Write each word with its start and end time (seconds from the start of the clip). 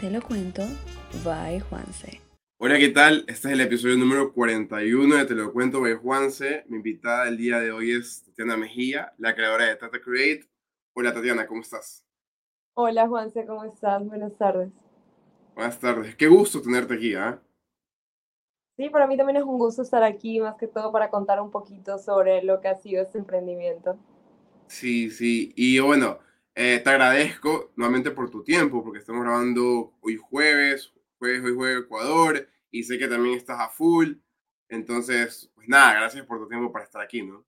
Te 0.00 0.08
lo 0.12 0.22
cuento, 0.22 0.62
bye 1.24 1.58
Juanse. 1.58 2.20
Hola, 2.60 2.78
¿qué 2.78 2.90
tal? 2.90 3.24
Este 3.26 3.48
es 3.48 3.54
el 3.54 3.60
episodio 3.60 3.96
número 3.96 4.32
41 4.32 5.16
de 5.16 5.24
Te 5.24 5.34
lo 5.34 5.52
cuento, 5.52 5.80
by 5.80 5.94
Juanse. 5.94 6.62
Mi 6.68 6.76
invitada 6.76 7.24
del 7.24 7.36
día 7.36 7.58
de 7.58 7.72
hoy 7.72 7.90
es 7.90 8.22
Tatiana 8.22 8.56
Mejía, 8.56 9.12
la 9.18 9.34
creadora 9.34 9.64
de 9.64 9.74
Tata 9.74 10.00
Create. 10.00 10.48
Hola, 10.94 11.12
Tatiana, 11.12 11.48
¿cómo 11.48 11.62
estás? 11.62 12.06
Hola, 12.74 13.08
Juanse, 13.08 13.44
¿cómo 13.44 13.64
estás? 13.64 14.06
Buenas 14.06 14.38
tardes. 14.38 14.70
Buenas 15.56 15.80
tardes. 15.80 16.14
Qué 16.14 16.28
gusto 16.28 16.62
tenerte 16.62 16.94
aquí, 16.94 17.16
¿ah? 17.16 17.42
Sí, 18.76 18.90
para 18.90 19.08
mí 19.08 19.16
también 19.16 19.38
es 19.38 19.42
un 19.42 19.58
gusto 19.58 19.82
estar 19.82 20.04
aquí, 20.04 20.38
más 20.38 20.54
que 20.54 20.68
todo 20.68 20.92
para 20.92 21.10
contar 21.10 21.40
un 21.40 21.50
poquito 21.50 21.98
sobre 21.98 22.44
lo 22.44 22.60
que 22.60 22.68
ha 22.68 22.76
sido 22.76 23.02
este 23.02 23.18
emprendimiento. 23.18 23.98
Sí, 24.68 25.10
sí. 25.10 25.52
Y 25.56 25.80
bueno, 25.80 26.20
eh, 26.60 26.80
te 26.80 26.90
agradezco 26.90 27.70
nuevamente 27.76 28.10
por 28.10 28.30
tu 28.30 28.42
tiempo, 28.42 28.82
porque 28.82 28.98
estamos 28.98 29.22
grabando 29.22 29.92
hoy 30.00 30.16
jueves, 30.16 30.92
jueves, 31.16 31.44
hoy 31.44 31.54
jueves 31.54 31.84
Ecuador, 31.84 32.48
y 32.72 32.82
sé 32.82 32.98
que 32.98 33.06
también 33.06 33.36
estás 33.36 33.60
a 33.60 33.68
full. 33.68 34.14
Entonces, 34.68 35.52
pues 35.54 35.68
nada, 35.68 35.94
gracias 35.94 36.26
por 36.26 36.40
tu 36.40 36.48
tiempo 36.48 36.72
para 36.72 36.84
estar 36.84 37.00
aquí, 37.00 37.22
¿no? 37.22 37.44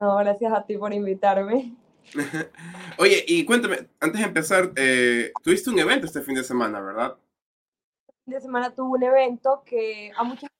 No, 0.00 0.16
gracias 0.16 0.50
a 0.50 0.64
ti 0.64 0.78
por 0.78 0.94
invitarme. 0.94 1.76
Oye, 2.98 3.22
y 3.28 3.44
cuéntame, 3.44 3.90
antes 4.00 4.18
de 4.18 4.26
empezar, 4.26 4.72
eh, 4.76 5.30
tuviste 5.42 5.68
un 5.68 5.78
evento 5.78 6.06
este 6.06 6.22
fin 6.22 6.34
de 6.34 6.42
semana, 6.42 6.80
¿verdad? 6.80 7.18
Este 8.08 8.24
fin 8.24 8.34
de 8.34 8.40
semana 8.40 8.74
tuve 8.74 8.96
un 8.96 9.02
evento 9.02 9.62
que 9.62 10.10
a 10.16 10.24
mucha 10.24 10.48
gente 10.48 10.54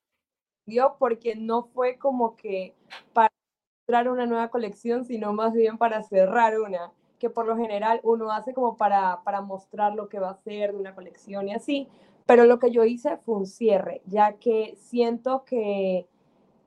dio 0.67 0.97
porque 0.99 1.37
no 1.37 1.63
fue 1.63 1.97
como 1.97 2.37
que 2.37 2.75
para 3.15 3.33
mostrar 3.81 4.11
una 4.11 4.27
nueva 4.27 4.51
colección, 4.51 5.07
sino 5.07 5.33
más 5.33 5.55
bien 5.55 5.79
para 5.79 6.03
cerrar 6.03 6.61
una 6.61 6.93
que 7.23 7.31
por 7.31 7.47
lo 7.47 7.57
general 7.57 8.01
uno 8.03 8.33
hace 8.33 8.53
como 8.53 8.77
para, 8.77 9.21
para 9.23 9.43
mostrar 9.43 9.95
lo 9.95 10.09
que 10.09 10.19
va 10.19 10.31
a 10.31 10.35
ser 10.35 10.73
de 10.73 10.79
una 10.81 10.93
colección 10.93 11.47
y 11.47 11.55
así, 11.55 11.87
pero 12.27 12.47
lo 12.47 12.59
que 12.59 12.73
yo 12.73 12.85
hice 12.85 13.17
fue 13.19 13.37
un 13.37 13.47
cierre, 13.47 14.03
ya 14.07 14.33
que 14.33 14.75
siento 14.77 15.45
que 15.45 16.09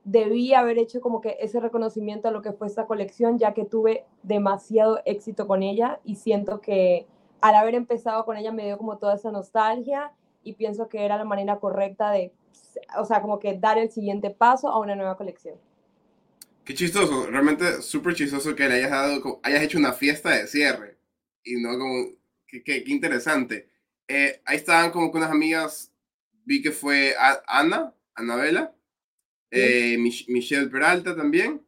debí 0.06 0.54
haber 0.54 0.78
hecho 0.78 1.02
como 1.02 1.20
que 1.20 1.36
ese 1.42 1.60
reconocimiento 1.60 2.30
a 2.30 2.32
lo 2.32 2.42
que 2.42 2.54
fue 2.54 2.68
esta 2.68 2.86
colección, 2.86 3.38
ya 3.38 3.54
que 3.54 3.66
tuve 3.66 4.06
demasiado 4.24 5.02
éxito 5.04 5.46
con 5.46 5.62
ella 5.62 6.00
y 6.06 6.16
siento 6.16 6.62
que 6.62 7.06
al 7.42 7.56
haber 7.56 7.76
empezado 7.76 8.24
con 8.24 8.38
ella 8.38 8.54
me 8.54 8.64
dio 8.64 8.78
como 8.78 8.98
toda 8.98 9.16
esa 9.16 9.32
nostalgia 9.32 10.14
y 10.42 10.54
pienso 10.54 10.88
que 10.88 11.04
era 11.04 11.18
la 11.18 11.26
manera 11.26 11.60
correcta 11.60 12.12
de, 12.12 12.32
o 12.98 13.04
sea, 13.04 13.22
como 13.22 13.40
que 13.40 13.58
dar 13.58 13.78
el 13.78 13.92
siguiente 13.92 14.30
paso 14.30 14.70
a 14.70 14.80
una 14.80 14.96
nueva 14.96 15.18
colección. 15.18 15.58
Qué 16.66 16.74
chistoso, 16.74 17.28
realmente 17.28 17.84
súper 17.84 18.16
chistoso 18.16 18.56
que 18.56 18.68
le 18.68 18.76
hayas 18.76 18.90
dado, 18.90 19.40
hayas 19.44 19.62
hecho 19.62 19.78
una 19.78 19.94
fiesta 19.94 20.32
de 20.32 20.48
cierre. 20.48 20.98
Y 21.44 21.62
no 21.62 21.78
como, 21.78 22.10
qué, 22.48 22.64
qué, 22.64 22.84
interesante. 22.88 23.70
Eh, 24.08 24.42
ahí 24.46 24.58
estaban 24.58 24.92
como 24.92 25.12
con 25.12 25.22
unas 25.22 25.32
amigas, 25.32 25.94
vi 26.44 26.64
que 26.64 26.72
fue 26.72 27.14
Ana, 27.48 27.94
Anabela, 28.16 28.74
eh, 29.52 29.96
Michelle 30.00 30.70
Peralta 30.70 31.16
también. 31.16 31.64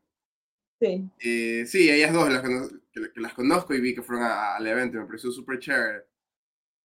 Sí. 0.80 1.08
Eh, 1.20 1.66
sí, 1.68 1.92
ellas 1.92 2.12
dos 2.12 2.31
las 2.31 2.42
que, 2.42 3.20
las 3.22 3.34
conozco 3.34 3.75
y 3.75 3.81
vi 3.81 3.94
que 3.94 4.02
fueron 4.02 4.25
al 4.25 4.66
evento, 4.66 4.98
me 4.98 5.06
pareció 5.06 5.31
súper 5.31 5.59
chévere. 5.59 6.06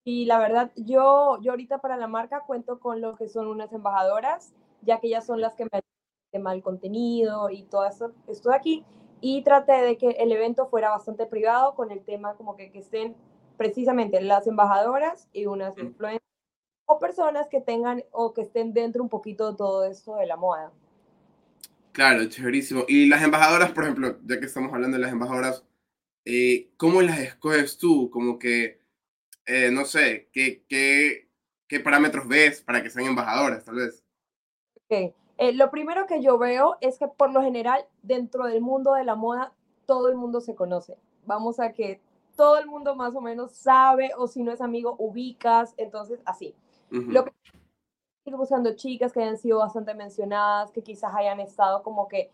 Y 0.05 0.27
la 0.27 0.39
verdad, 0.39 0.71
yo, 0.77 1.39
yo 1.41 1.53
ahorita 1.53 1.79
para 1.79 1.97
la 1.97 2.09
marca 2.09 2.41
cuento 2.47 2.79
con 2.79 3.01
lo 3.01 3.17
que 3.17 3.29
son 3.29 3.47
unas 3.47 3.73
embajadoras, 3.73 4.53
ya 4.83 5.01
que 5.01 5.07
ellas 5.07 5.25
son 5.25 5.41
las 5.41 5.55
que 5.55 5.65
me 5.65 5.81
tema 6.33 6.53
del 6.53 6.63
contenido 6.63 7.51
y 7.51 7.63
todo 7.65 7.87
eso, 7.87 8.13
esto 8.27 8.51
de 8.51 8.57
aquí. 8.57 8.85
Y 9.21 9.43
traté 9.43 9.73
de 9.83 9.97
que 9.97 10.11
el 10.11 10.33
evento 10.33 10.67
fuera 10.67 10.91
bastante 10.91 11.27
privado 11.27 11.75
con 11.77 11.93
el 11.93 12.05
tema 12.05 12.35
como 12.35 12.57
que, 12.57 12.73
que 12.73 12.81
estén 12.81 13.15
precisamente 13.57 14.21
las 14.21 14.49
embajadoras 14.49 15.29
y 15.33 15.47
unas 15.47 15.79
influencers 15.79 16.25
o 16.87 16.99
personas 16.99 17.49
que 17.49 17.61
tengan 17.61 18.03
o 18.11 18.35
que 18.35 18.43
estén 18.43 18.73
dentro 18.73 19.03
un 19.03 19.09
poquito 19.09 19.53
de 19.53 19.57
todo 19.57 19.85
esto 19.85 20.17
de 20.17 20.27
la 20.27 20.37
moda. 20.37 20.73
Claro, 21.93 22.25
chéverísimo. 22.25 22.85
Y 22.89 23.07
las 23.07 23.23
embajadoras, 23.23 23.71
por 23.71 23.85
ejemplo, 23.85 24.19
ya 24.25 24.41
que 24.41 24.47
estamos 24.47 24.73
hablando 24.73 24.97
de 24.97 25.03
las 25.03 25.13
embajadoras, 25.13 25.65
eh, 26.25 26.71
¿cómo 26.77 27.03
las 27.03 27.19
escoges 27.19 27.77
tú? 27.77 28.11
Como 28.11 28.39
que, 28.39 28.81
eh, 29.47 29.71
no 29.71 29.85
sé, 29.85 30.29
¿qué, 30.33 30.65
qué, 30.69 31.29
¿qué 31.69 31.81
parámetros 31.81 32.27
ves 32.27 32.63
para 32.63 32.83
que 32.83 32.91
sean 32.91 33.07
embajadoras, 33.07 33.65
tal 33.65 33.77
vez? 33.77 34.03
Ok, 34.75 35.15
eh, 35.43 35.53
lo 35.53 35.73
primero 35.73 36.07
que 36.07 36.23
yo 36.23 36.39
veo 36.39 36.77
es 36.81 36.99
que 37.01 37.09
por 37.09 37.33
lo 37.33 37.43
general 37.43 37.85
dentro 38.03 38.47
del 38.47 38.61
mundo 38.61 38.95
de 38.95 39.03
la 39.03 39.17
moda 39.17 39.53
todo 39.87 40.09
el 40.09 40.15
mundo 40.15 40.41
se 40.41 40.55
conoce. 40.55 40.97
Vamos 41.27 41.59
a 41.59 41.73
que 41.73 42.01
todo 42.37 42.59
el 42.59 42.67
mundo 42.67 42.95
más 42.95 43.17
o 43.17 43.21
menos 43.21 43.51
sabe 43.51 44.13
o 44.17 44.29
si 44.29 44.45
no 44.45 44.53
es 44.53 44.61
amigo 44.61 44.95
ubicas, 45.01 45.75
entonces 45.79 46.21
así. 46.27 46.55
Lo 46.91 47.25
que 47.25 47.33
estoy 48.25 48.39
buscando 48.39 48.77
chicas 48.77 49.13
que 49.13 49.21
hayan 49.21 49.37
sido 49.37 49.59
bastante 49.59 49.95
mencionadas, 49.95 50.71
que 50.71 50.85
quizás 50.85 51.13
hayan 51.13 51.41
estado 51.41 51.83
como 51.83 52.07
que 52.07 52.31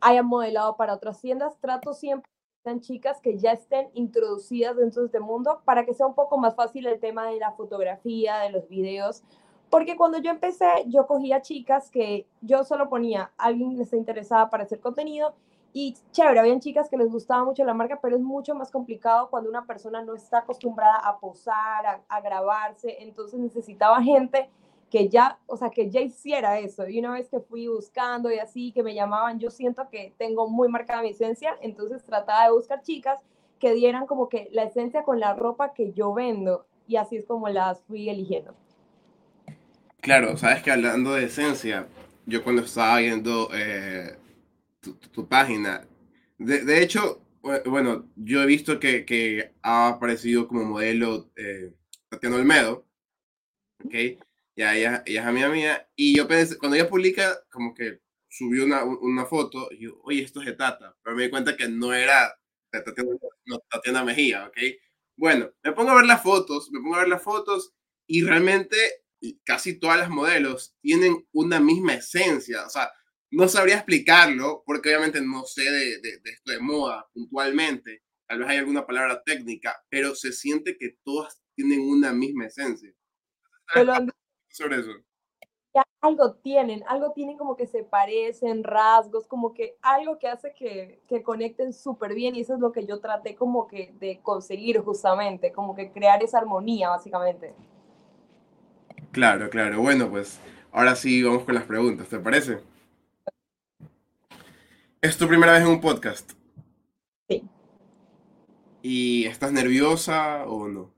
hayan 0.00 0.26
modelado 0.26 0.76
para 0.76 0.94
otras 0.94 1.20
tiendas, 1.20 1.58
trato 1.58 1.94
siempre 1.94 2.30
sean 2.62 2.80
chicas 2.80 3.20
que 3.20 3.38
ya 3.38 3.50
estén 3.50 3.90
introducidas 3.94 4.76
dentro 4.76 5.02
de 5.02 5.06
este 5.06 5.18
mundo 5.18 5.62
para 5.64 5.84
que 5.84 5.94
sea 5.94 6.06
un 6.06 6.14
poco 6.14 6.38
más 6.38 6.54
fácil 6.54 6.86
el 6.86 7.00
tema 7.00 7.26
de 7.26 7.38
la 7.38 7.50
fotografía, 7.52 8.38
de 8.38 8.50
los 8.50 8.68
videos, 8.68 9.24
porque 9.72 9.96
cuando 9.96 10.18
yo 10.18 10.30
empecé, 10.30 10.66
yo 10.88 11.06
cogía 11.06 11.40
chicas 11.40 11.90
que 11.90 12.26
yo 12.42 12.62
solo 12.62 12.90
ponía, 12.90 13.32
alguien 13.38 13.74
que 13.74 13.84
está 13.84 13.96
interesada 13.96 14.50
para 14.50 14.64
hacer 14.64 14.80
contenido 14.80 15.32
y 15.72 15.96
chévere, 16.10 16.40
habían 16.40 16.60
chicas 16.60 16.90
que 16.90 16.98
les 16.98 17.10
gustaba 17.10 17.42
mucho 17.42 17.64
la 17.64 17.72
marca, 17.72 17.98
pero 18.02 18.16
es 18.16 18.22
mucho 18.22 18.54
más 18.54 18.70
complicado 18.70 19.30
cuando 19.30 19.48
una 19.48 19.64
persona 19.64 20.04
no 20.04 20.14
está 20.14 20.40
acostumbrada 20.40 20.98
a 20.98 21.18
posar, 21.18 22.02
a, 22.06 22.20
grabarse, 22.20 23.02
entonces 23.02 23.40
necesitaba 23.40 24.02
gente 24.02 24.50
que 24.90 25.08
ya, 25.08 25.38
o 25.46 25.56
sea, 25.56 25.70
que 25.70 25.88
ya 25.88 26.02
hiciera 26.02 26.58
eso. 26.58 26.86
Y 26.86 26.98
una 26.98 27.12
vez 27.14 27.30
que 27.30 27.40
fui 27.40 27.66
buscando 27.66 28.30
y 28.30 28.40
así, 28.40 28.72
que 28.72 28.82
me 28.82 28.94
llamaban, 28.94 29.38
yo 29.38 29.48
siento 29.48 29.88
que 29.88 30.12
tengo 30.18 30.48
muy 30.48 30.68
marcada 30.68 31.00
mi 31.00 31.08
esencia, 31.08 31.56
entonces 31.62 32.04
trataba 32.04 32.44
de 32.44 32.52
buscar 32.52 32.82
chicas 32.82 33.22
que 33.58 33.72
dieran 33.72 34.06
como 34.06 34.28
que 34.28 34.50
la 34.52 34.64
esencia 34.64 35.02
con 35.02 35.18
la 35.18 35.32
ropa 35.32 35.72
que 35.72 35.94
yo 35.94 36.12
vendo 36.12 36.66
y 36.86 36.96
así 36.96 37.16
es 37.16 37.24
como 37.24 37.48
las 37.48 37.80
fui 37.84 38.10
eligiendo. 38.10 38.52
Claro, 40.02 40.36
sabes 40.36 40.64
que 40.64 40.72
hablando 40.72 41.14
de 41.14 41.26
esencia, 41.26 41.88
yo 42.26 42.42
cuando 42.42 42.62
estaba 42.62 42.98
viendo 42.98 43.48
eh, 43.54 44.18
tu, 45.12 45.28
página, 45.28 45.86
de, 46.38 46.82
hecho, 46.82 47.22
bueno, 47.66 48.10
yo 48.16 48.42
he 48.42 48.46
visto 48.46 48.80
que, 48.80 49.04
que 49.06 49.52
ha 49.62 49.88
aparecido 49.90 50.48
como 50.48 50.64
modelo 50.64 51.30
eh, 51.36 51.72
Tatiana 52.08 52.34
Olmedo, 52.34 52.84
¿ok? 53.84 53.94
Ya, 54.56 54.74
ella, 54.76 55.04
ella 55.06 55.20
es 55.22 55.26
amiga 55.26 55.48
mía, 55.50 55.88
y 55.94 56.16
yo 56.16 56.26
pensé, 56.26 56.58
cuando 56.58 56.76
ella 56.76 56.88
publica, 56.88 57.38
como 57.48 57.72
que 57.72 58.00
subió 58.28 58.64
una, 58.64 58.82
una 58.84 59.24
foto, 59.26 59.68
y 59.70 59.84
yo, 59.84 60.00
oye, 60.02 60.22
esto 60.22 60.40
es 60.40 60.46
de 60.46 60.54
Tata, 60.54 60.96
pero 61.04 61.14
me 61.14 61.24
di 61.24 61.30
cuenta 61.30 61.56
que 61.56 61.68
no 61.68 61.94
era 61.94 62.36
Tatiana, 62.72 63.10
no, 63.46 63.58
Tatiana 63.70 64.04
Mejía, 64.04 64.48
¿ok? 64.48 64.58
Bueno, 65.16 65.52
me 65.62 65.72
pongo 65.72 65.90
a 65.92 65.96
ver 65.96 66.06
las 66.06 66.22
fotos, 66.24 66.72
me 66.72 66.80
pongo 66.80 66.96
a 66.96 67.00
ver 67.00 67.08
las 67.08 67.22
fotos, 67.22 67.72
y 68.08 68.24
realmente 68.24 68.76
casi 69.44 69.78
todas 69.78 69.98
las 69.98 70.10
modelos 70.10 70.76
tienen 70.80 71.26
una 71.32 71.60
misma 71.60 71.94
esencia. 71.94 72.66
O 72.66 72.70
sea, 72.70 72.90
no 73.30 73.48
sabría 73.48 73.76
explicarlo 73.76 74.62
porque 74.66 74.90
obviamente 74.90 75.20
no 75.20 75.44
sé 75.44 75.62
de, 75.62 76.00
de, 76.00 76.20
esto 76.24 76.52
de 76.52 76.60
moda 76.60 77.08
puntualmente. 77.12 78.02
Tal 78.26 78.40
vez 78.40 78.48
hay 78.48 78.58
alguna 78.58 78.86
palabra 78.86 79.22
técnica, 79.22 79.82
pero 79.88 80.14
se 80.14 80.32
siente 80.32 80.76
que 80.76 80.96
todas 81.04 81.42
tienen 81.54 81.80
una 81.80 82.12
misma 82.12 82.46
esencia. 82.46 82.92
sobre 84.50 84.80
eso. 84.80 84.90
algo 86.00 86.34
tienen, 86.34 86.82
algo 86.86 87.12
tienen 87.12 87.38
como 87.38 87.56
que 87.56 87.66
se 87.66 87.84
parecen, 87.84 88.64
rasgos, 88.64 89.26
como 89.26 89.54
que 89.54 89.76
algo 89.82 90.18
que 90.18 90.28
hace 90.28 90.52
que, 90.52 91.00
que 91.08 91.22
conecten 91.22 91.72
súper 91.72 92.14
bien 92.14 92.34
y 92.34 92.40
eso 92.40 92.54
es 92.54 92.60
lo 92.60 92.72
que 92.72 92.86
yo 92.86 93.00
traté 93.00 93.34
como 93.34 93.66
que 93.66 93.94
de 93.98 94.20
conseguir 94.22 94.80
justamente, 94.80 95.52
como 95.52 95.74
que 95.74 95.90
crear 95.92 96.22
esa 96.22 96.38
armonía 96.38 96.90
básicamente. 96.90 97.54
Claro, 99.12 99.50
claro. 99.50 99.82
Bueno, 99.82 100.08
pues 100.08 100.40
ahora 100.72 100.96
sí 100.96 101.22
vamos 101.22 101.44
con 101.44 101.54
las 101.54 101.64
preguntas, 101.64 102.08
¿te 102.08 102.18
parece? 102.18 102.60
¿Es 105.02 105.18
tu 105.18 105.28
primera 105.28 105.52
vez 105.52 105.60
en 105.60 105.68
un 105.68 105.80
podcast? 105.82 106.32
Sí. 107.28 107.46
¿Y 108.80 109.26
estás 109.26 109.52
nerviosa 109.52 110.44
o 110.46 110.66
no? 110.66 110.90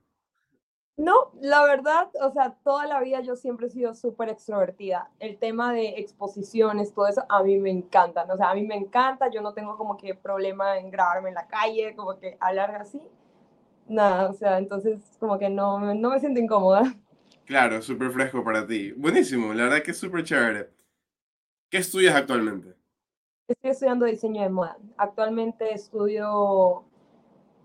No, 0.96 1.32
la 1.40 1.64
verdad, 1.64 2.08
o 2.22 2.30
sea, 2.30 2.56
toda 2.62 2.86
la 2.86 3.00
vida 3.00 3.20
yo 3.20 3.34
siempre 3.34 3.66
he 3.66 3.70
sido 3.70 3.94
súper 3.94 4.28
extrovertida. 4.28 5.10
El 5.18 5.36
tema 5.38 5.72
de 5.72 5.98
exposiciones, 5.98 6.94
todo 6.94 7.08
eso, 7.08 7.24
a 7.28 7.42
mí 7.42 7.58
me 7.58 7.70
encanta. 7.70 8.28
O 8.32 8.36
sea, 8.36 8.50
a 8.50 8.54
mí 8.54 8.64
me 8.64 8.76
encanta, 8.76 9.28
yo 9.28 9.42
no 9.42 9.54
tengo 9.54 9.76
como 9.76 9.96
que 9.96 10.14
problema 10.14 10.78
en 10.78 10.92
grabarme 10.92 11.30
en 11.30 11.34
la 11.34 11.48
calle, 11.48 11.96
como 11.96 12.16
que 12.20 12.36
hablar 12.38 12.76
así. 12.76 13.02
Nada, 13.88 14.30
o 14.30 14.34
sea, 14.34 14.58
entonces 14.58 15.02
como 15.18 15.36
que 15.36 15.50
no, 15.50 15.94
no 15.94 16.10
me 16.10 16.20
siento 16.20 16.38
incómoda. 16.38 16.94
Claro, 17.44 17.82
súper 17.82 18.10
fresco 18.10 18.42
para 18.42 18.66
ti. 18.66 18.92
Buenísimo, 18.92 19.52
la 19.52 19.64
verdad 19.64 19.82
que 19.82 19.90
es 19.90 19.98
súper 19.98 20.24
chévere. 20.24 20.70
¿Qué 21.70 21.78
estudias 21.78 22.14
actualmente? 22.14 22.74
Estoy 23.48 23.70
estudiando 23.70 24.06
diseño 24.06 24.42
de 24.42 24.48
moda. 24.48 24.78
Actualmente 24.96 25.72
estudio, 25.74 26.84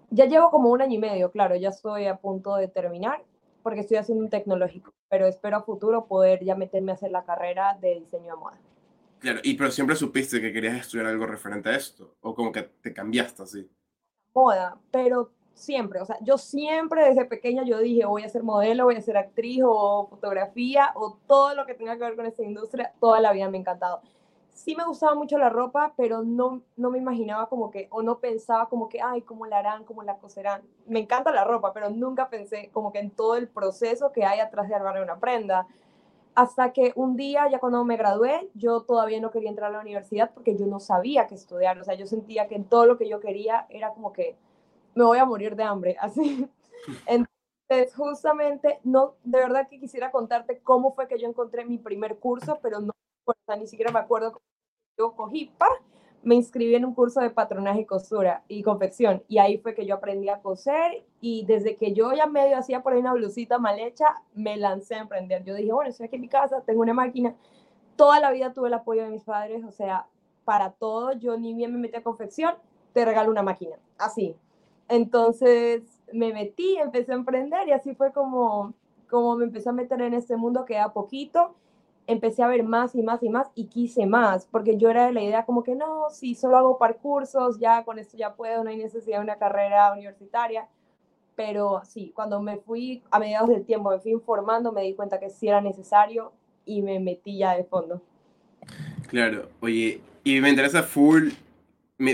ya 0.10 0.26
llevo 0.26 0.52
como 0.52 0.70
un 0.70 0.82
año 0.82 0.96
y 0.96 1.00
medio, 1.00 1.32
claro, 1.32 1.56
ya 1.56 1.70
estoy 1.70 2.08
a 2.08 2.18
punto 2.18 2.56
de 2.56 2.68
terminar 2.68 3.24
porque 3.64 3.82
estoy 3.82 3.98
haciendo 3.98 4.24
un 4.24 4.30
tecnológico, 4.30 4.94
pero 5.10 5.28
espero 5.28 5.58
a 5.58 5.62
futuro 5.62 6.06
poder 6.08 6.44
ya 6.44 6.56
meterme 6.56 6.92
a 6.92 6.96
hacer 6.96 7.12
la 7.12 7.24
carrera 7.24 7.78
de 7.80 8.00
diseño 8.00 8.36
de 8.36 8.40
moda. 8.40 8.60
Claro, 9.20 9.40
y 9.44 9.56
pero 9.56 9.70
siempre 9.72 9.96
supiste 9.96 10.42
que 10.42 10.54
querías 10.54 10.80
estudiar 10.80 11.08
algo 11.08 11.26
referente 11.26 11.70
a 11.70 11.76
esto, 11.76 12.16
o 12.22 12.34
como 12.34 12.52
que 12.52 12.64
te 12.64 12.94
cambiaste 12.94 13.44
así. 13.44 13.70
Moda, 14.34 14.78
pero 14.92 15.32
siempre, 15.54 16.02
o 16.02 16.06
sea, 16.06 16.18
yo 16.22 16.38
siempre 16.38 17.06
desde 17.06 17.26
pequeña 17.26 17.64
yo 17.64 17.80
dije, 17.80 18.06
voy 18.06 18.24
a 18.24 18.30
ser 18.30 18.44
modelo, 18.44 18.86
voy 18.86 18.96
a 18.96 19.02
ser 19.02 19.18
actriz 19.18 19.62
o 19.66 20.08
fotografía 20.10 20.92
o 20.96 21.18
todo 21.28 21.54
lo 21.54 21.66
que 21.66 21.74
tenga 21.74 21.98
que 21.98 22.04
ver 22.04 22.16
con 22.16 22.26
esta 22.26 22.44
industria, 22.44 22.94
toda 23.00 23.20
la 23.20 23.32
vida 23.34 23.50
me 23.50 23.58
ha 23.58 23.62
encantado. 23.62 24.02
Sí 24.54 24.76
me 24.76 24.86
gustaba 24.86 25.16
mucho 25.16 25.38
la 25.38 25.50
ropa, 25.50 25.94
pero 25.96 26.22
no, 26.24 26.62
no 26.76 26.92
me 26.92 26.98
imaginaba 26.98 27.48
como 27.48 27.72
que, 27.72 27.88
o 27.92 28.02
no 28.02 28.20
pensaba 28.20 28.68
como 28.68 28.90
que, 28.90 29.02
ay, 29.02 29.22
cómo 29.22 29.46
la 29.46 29.60
harán, 29.60 29.86
cómo 29.86 30.04
la 30.04 30.18
coserán. 30.18 30.64
Me 30.86 31.00
encanta 31.00 31.32
la 31.32 31.46
ropa, 31.46 31.72
pero 31.72 31.90
nunca 31.90 32.30
pensé 32.30 32.70
como 32.74 32.92
que 32.92 33.00
en 33.00 33.10
todo 33.10 33.36
el 33.38 33.48
proceso 33.48 34.12
que 34.12 34.26
hay 34.26 34.42
atrás 34.42 34.68
de 34.68 34.76
armar 34.76 35.02
una 35.02 35.18
prenda. 35.18 35.66
Hasta 36.36 36.74
que 36.74 36.92
un 36.96 37.16
día, 37.16 37.50
ya 37.50 37.60
cuando 37.60 37.86
me 37.86 37.96
gradué, 37.96 38.50
yo 38.54 38.82
todavía 38.82 39.22
no 39.22 39.32
quería 39.32 39.50
entrar 39.50 39.70
a 39.70 39.74
la 39.74 39.82
universidad 39.82 40.32
porque 40.34 40.58
yo 40.58 40.68
no 40.68 40.82
sabía 40.82 41.26
qué 41.28 41.36
estudiar. 41.36 41.80
O 41.80 41.84
sea, 41.86 41.96
yo 41.96 42.06
sentía 42.06 42.48
que 42.48 42.60
todo 42.60 42.86
lo 42.86 42.98
que 42.98 43.08
yo 43.08 43.22
quería 43.22 43.66
era 43.70 43.92
como 43.94 44.12
que 44.12 44.36
me 45.00 45.06
voy 45.06 45.18
a 45.18 45.26
morir 45.26 45.56
de 45.56 45.64
hambre, 45.64 45.96
así. 46.00 46.48
Entonces, 47.06 47.96
justamente, 47.96 48.80
no, 48.84 49.16
de 49.24 49.40
verdad 49.40 49.68
que 49.70 49.80
quisiera 49.80 50.12
contarte 50.12 50.60
cómo 50.60 50.94
fue 50.94 51.08
que 51.08 51.18
yo 51.18 51.28
encontré 51.28 51.66
mi 51.66 51.78
primer 51.78 52.18
curso, 52.18 52.60
pero 52.62 52.82
no, 52.82 52.92
ni 53.58 53.68
siquiera 53.68 53.92
me 53.92 54.00
acuerdo 54.00 54.42
yo 54.98 55.16
cogí, 55.16 55.54
pa, 55.58 55.70
me 56.24 56.36
inscribí 56.36 56.76
en 56.76 56.84
un 56.84 56.94
curso 56.94 57.22
de 57.22 57.30
patronaje 57.30 57.82
y 57.82 57.86
costura 57.86 58.44
y 58.50 58.62
confección, 58.62 59.24
y 59.30 59.38
ahí 59.38 59.58
fue 59.60 59.74
que 59.74 59.86
yo 59.86 59.96
aprendí 59.96 60.28
a 60.28 60.42
coser, 60.42 61.06
y 61.22 61.46
desde 61.46 61.78
que 61.78 61.94
yo 61.94 62.12
ya 62.12 62.26
medio 62.26 62.58
hacía 62.58 62.84
por 62.84 62.92
ahí 62.92 63.00
una 63.00 63.14
blusita 63.14 63.58
mal 63.58 63.80
hecha, 63.80 64.08
me 64.34 64.58
lancé 64.58 64.96
a 64.96 65.00
emprender. 65.00 65.46
Yo 65.46 65.56
dije, 65.56 65.72
bueno, 65.72 65.90
estoy 65.90 66.08
aquí 66.08 66.18
en 66.18 66.24
mi 66.24 66.28
casa, 66.28 66.62
tengo 66.66 66.82
una 66.82 66.94
máquina, 66.94 67.36
toda 67.96 68.20
la 68.20 68.32
vida 68.32 68.52
tuve 68.52 68.68
el 68.68 68.74
apoyo 68.74 69.04
de 69.04 69.10
mis 69.10 69.24
padres, 69.24 69.64
o 69.64 69.72
sea, 69.72 70.08
para 70.44 70.72
todo, 70.72 71.14
yo 71.14 71.38
ni 71.38 71.54
bien 71.54 71.72
me 71.72 71.80
metí 71.80 71.96
a 71.96 72.04
confección, 72.04 72.56
te 72.92 73.06
regalo 73.06 73.32
una 73.32 73.44
máquina, 73.44 73.78
así, 73.98 74.36
entonces 74.90 75.84
me 76.12 76.34
metí, 76.34 76.78
empecé 76.78 77.12
a 77.12 77.16
emprender 77.16 77.68
y 77.68 77.72
así 77.72 77.96
fue 77.96 78.12
como, 78.12 78.74
como 79.10 79.38
me 79.38 79.46
empecé 79.46 79.70
a 79.70 79.74
meter 79.74 80.02
en 80.02 80.14
este 80.14 80.36
mundo 80.36 80.66
que 80.66 80.78
a 80.78 80.90
poquito 80.90 81.56
empecé 82.08 82.42
a 82.42 82.48
ver 82.48 82.64
más 82.64 82.96
y 82.96 83.04
más 83.04 83.22
y 83.22 83.30
más 83.30 83.52
y 83.54 83.66
quise 83.66 84.08
más, 84.08 84.48
porque 84.48 84.78
yo 84.78 84.90
era 84.90 85.06
de 85.06 85.14
la 85.14 85.22
idea 85.22 85.46
como 85.46 85.64
que 85.64 85.76
no, 85.76 86.10
si 86.10 86.34
solo 86.34 86.58
hago 86.58 86.80
cursos, 87.00 87.60
ya 87.60 87.84
con 87.86 88.00
esto 88.00 88.18
ya 88.18 88.34
puedo, 88.34 88.64
no 88.64 88.72
hay 88.72 88.78
necesidad 88.78 89.20
de 89.20 89.24
una 89.24 89.36
carrera 89.36 89.94
universitaria, 89.94 90.68
pero 91.36 91.82
sí, 91.86 92.12
cuando 92.16 92.42
me 92.42 92.58
fui 92.58 93.04
a 93.12 93.20
mediados 93.20 93.50
del 93.50 93.64
tiempo, 93.64 93.92
me 93.92 94.00
fui 94.00 94.12
informando, 94.12 94.72
me 94.72 94.82
di 94.82 94.96
cuenta 94.96 95.20
que 95.20 95.30
sí 95.30 95.48
era 95.48 95.62
necesario 95.62 96.32
y 96.66 96.82
me 96.82 97.00
metí 97.00 97.38
ya 97.38 97.56
de 97.56 97.64
fondo. 97.64 98.02
Claro, 99.08 99.50
oye, 99.62 100.02
y 100.24 100.42
me 100.42 100.50
interesa 100.50 100.82
full 100.82 101.30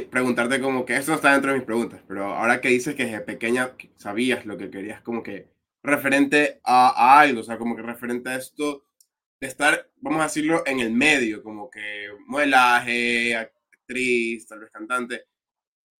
preguntarte 0.09 0.59
como 0.59 0.83
que 0.83 0.95
esto 0.95 1.11
no 1.11 1.17
está 1.17 1.33
dentro 1.33 1.51
de 1.51 1.57
mis 1.57 1.65
preguntas, 1.65 2.01
pero 2.07 2.25
ahora 2.25 2.59
que 2.59 2.69
dices 2.69 2.95
que 2.95 3.05
desde 3.05 3.21
pequeña 3.21 3.71
sabías 3.95 4.45
lo 4.45 4.57
que 4.57 4.71
querías, 4.71 5.01
como 5.01 5.21
que 5.21 5.47
referente 5.83 6.59
a, 6.63 7.19
algo, 7.19 7.41
o 7.41 7.43
sea, 7.43 7.57
como 7.59 7.75
que 7.75 7.83
referente 7.83 8.29
a 8.29 8.35
esto 8.35 8.85
de 9.39 9.47
estar, 9.47 9.89
vamos 9.97 10.21
a 10.21 10.25
decirlo, 10.25 10.63
en 10.65 10.79
el 10.79 10.91
medio, 10.91 11.43
como 11.43 11.69
que 11.69 12.07
modelaje, 12.25 13.35
actriz, 13.35 14.47
tal 14.47 14.61
vez 14.61 14.71
cantante, 14.71 15.25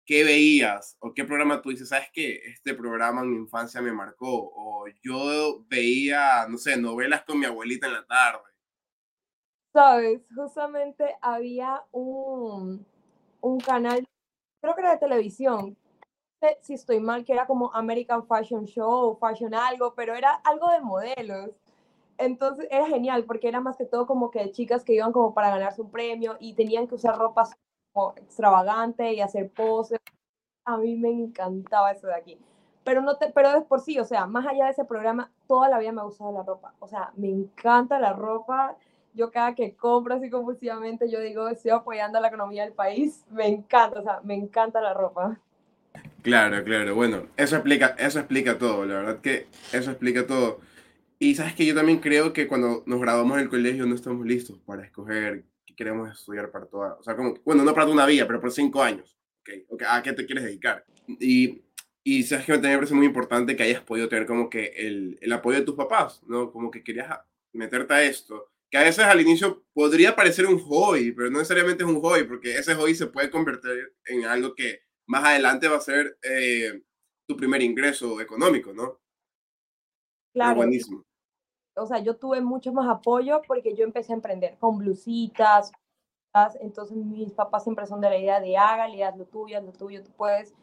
¿qué 0.04 0.24
veías 0.24 0.98
o 1.00 1.14
qué 1.14 1.24
programa 1.24 1.62
tú 1.62 1.70
dices, 1.70 1.90
sabes 1.90 2.10
que 2.12 2.38
este 2.48 2.74
programa 2.74 3.22
en 3.22 3.32
mi 3.32 3.38
infancia 3.38 3.82
me 3.82 3.94
marcó? 3.94 4.52
O 4.56 4.86
yo 5.04 5.64
veía, 5.68 6.48
no 6.50 6.58
sé, 6.58 6.76
novelas 6.78 7.24
con 7.24 7.40
mi 7.40 7.46
abuelita 7.46 7.86
en 7.86 7.94
la 7.94 8.06
tarde. 8.06 8.52
Sabes, 9.74 10.22
justamente 10.34 11.04
había 11.22 11.84
un, 11.92 12.88
un 13.42 13.60
canal, 13.60 14.08
creo 14.62 14.76
que 14.76 14.82
era 14.82 14.92
de 14.92 14.98
televisión, 14.98 15.78
si 16.62 16.74
estoy 16.74 17.00
mal, 17.00 17.26
que 17.26 17.34
era 17.34 17.48
como 17.48 17.74
American 17.74 18.26
Fashion 18.28 18.66
Show, 18.66 19.18
Fashion 19.20 19.54
algo, 19.54 19.94
pero 19.96 20.16
era 20.16 20.34
algo 20.44 20.70
de 20.70 20.82
modelos. 20.82 21.50
Entonces 22.18 22.68
era 22.72 22.88
genial 22.88 23.26
porque 23.26 23.48
era 23.48 23.60
más 23.60 23.78
que 23.78 23.86
todo 23.86 24.06
como 24.08 24.32
que 24.32 24.52
chicas 24.52 24.84
que 24.84 24.94
iban 24.94 25.12
como 25.12 25.34
para 25.34 25.50
ganarse 25.50 25.82
un 25.82 25.92
premio 25.92 26.38
y 26.40 26.54
tenían 26.54 26.88
que 26.88 26.96
usar 26.96 27.18
ropa 27.18 27.50
como 27.94 28.14
extravagante 28.16 29.14
y 29.14 29.22
hacer 29.22 29.52
poses. 29.52 30.00
A 30.66 30.78
mí 30.78 30.96
me 30.96 31.10
encantaba 31.10 31.92
eso 31.92 32.08
de 32.08 32.16
aquí. 32.16 32.40
Pero 32.84 33.02
no 33.02 33.18
te, 33.18 33.32
pero 33.32 33.50
es 33.58 33.66
por 33.66 33.82
sí, 33.82 34.00
o 34.00 34.06
sea, 34.06 34.28
más 34.28 34.46
allá 34.46 34.66
de 34.66 34.72
ese 34.72 34.86
programa, 34.86 35.32
toda 35.48 35.70
la 35.70 35.80
vida 35.80 35.92
me 35.92 36.02
ha 36.02 36.06
gustado 36.06 36.32
la 36.32 36.44
ropa. 36.44 36.76
O 36.80 36.88
sea, 36.88 37.12
me 37.16 37.30
encanta 37.30 38.00
la 38.00 38.14
ropa 38.14 38.78
yo 39.16 39.32
cada 39.32 39.56
que 39.56 39.76
compro 39.76 40.16
así 40.16 40.30
compulsivamente, 40.30 41.10
yo 41.10 41.20
digo, 41.22 41.48
estoy 41.48 41.72
apoyando 41.72 42.20
la 42.20 42.28
economía 42.28 42.64
del 42.64 42.74
país, 42.74 43.24
me 43.32 43.48
encanta, 43.48 44.00
o 44.00 44.04
sea, 44.04 44.20
me 44.24 44.36
encanta 44.36 44.82
la 44.82 44.94
ropa. 44.94 45.40
Claro, 46.22 46.64
claro, 46.64 46.96
bueno, 46.96 47.28
eso 47.38 47.56
explica, 47.56 47.96
eso 47.98 48.20
explica 48.20 48.58
todo, 48.58 48.86
la 48.86 48.96
verdad 48.96 49.22
que 49.22 49.48
eso 49.72 49.92
explica 49.92 50.28
todo. 50.28 50.60
Y 51.18 51.36
sabes 51.36 51.56
que 51.56 51.66
yo 51.66 51.74
también 51.74 52.00
creo 52.00 52.34
que 52.34 52.48
cuando 52.48 52.84
nos 52.86 53.00
graduamos 53.00 53.38
del 53.38 53.50
colegio 53.50 53.86
no 53.86 53.96
estamos 53.96 54.26
listos 54.26 54.60
para 54.66 54.84
escoger 54.84 55.46
qué 55.66 55.74
queremos 55.76 56.12
estudiar 56.12 56.52
para 56.52 56.66
toda, 56.66 56.96
o 56.96 57.04
sea, 57.04 57.16
como, 57.16 57.36
bueno, 57.46 57.64
no 57.64 57.74
para 57.74 57.90
una 57.90 58.06
vida, 58.06 58.28
pero 58.28 58.42
por 58.42 58.52
cinco 58.52 58.84
años, 58.84 59.18
okay, 59.42 59.66
okay, 59.70 59.88
¿a 59.90 60.04
qué 60.04 60.12
te 60.12 60.26
quieres 60.26 60.44
dedicar? 60.44 60.84
Y, 61.08 61.62
y 62.04 62.24
sabes 62.24 62.46
que 62.46 62.54
también 62.54 62.74
me 62.74 62.78
parece 62.80 62.96
muy 62.96 63.06
importante 63.06 63.56
que 63.56 63.64
hayas 63.64 63.82
podido 63.82 64.10
tener 64.10 64.26
como 64.26 64.50
que 64.50 64.74
el, 64.76 65.18
el 65.22 65.32
apoyo 65.32 65.60
de 65.60 65.66
tus 65.66 65.76
papás, 65.76 66.22
¿no? 66.28 66.52
Como 66.52 66.70
que 66.70 66.84
querías 66.84 67.08
meterte 67.54 67.94
a 67.94 68.04
esto 68.04 68.52
que 68.70 68.78
a 68.78 68.84
veces 68.84 69.06
al 69.06 69.22
inicio 69.22 69.64
podría 69.74 70.16
parecer 70.16 70.46
un 70.46 70.60
hobby, 70.60 71.12
pero 71.12 71.30
no 71.30 71.40
necesariamente 71.40 71.84
es 71.84 71.90
un 71.90 72.02
hobby, 72.02 72.24
porque 72.24 72.58
ese 72.58 72.76
hobby 72.76 72.96
se 72.96 73.08
puede 73.08 73.30
convertir 73.30 73.94
en 74.06 74.26
algo 74.26 74.56
que 74.56 74.80
más 75.08 75.24
adelante 75.24 75.68
va 75.68 75.78
a 75.78 75.82
ser 75.82 76.18
eh, 76.24 76.82
tu 77.28 77.36
primer 77.38 77.62
ingreso 77.62 78.20
económico, 78.22 78.74
¿no? 78.74 79.00
Claro. 80.34 80.58
buenísimo. 80.58 81.04
O 81.78 81.86
sea, 81.86 82.00
yo 82.00 82.16
tuve 82.16 82.42
mucho 82.42 82.72
más 82.74 82.90
apoyo 82.90 83.42
porque 83.48 83.76
yo 83.76 83.84
empecé 83.84 84.14
a 84.14 84.16
emprender 84.16 84.58
con 84.60 84.78
blusitas, 84.78 85.72
entonces 86.60 86.98
mis 86.98 87.32
papás 87.32 87.64
siempre 87.64 87.86
son 87.86 88.02
de 88.02 88.10
la 88.10 88.18
idea 88.18 88.40
de 88.42 88.58
hágale, 88.58 89.04
haz 89.04 89.18
lo 89.18 89.26
tuyo, 89.26 89.58
haz 89.58 89.64
lo 89.64 89.72
tuyo, 89.72 90.04
tú 90.04 90.12
puedes. 90.12 90.54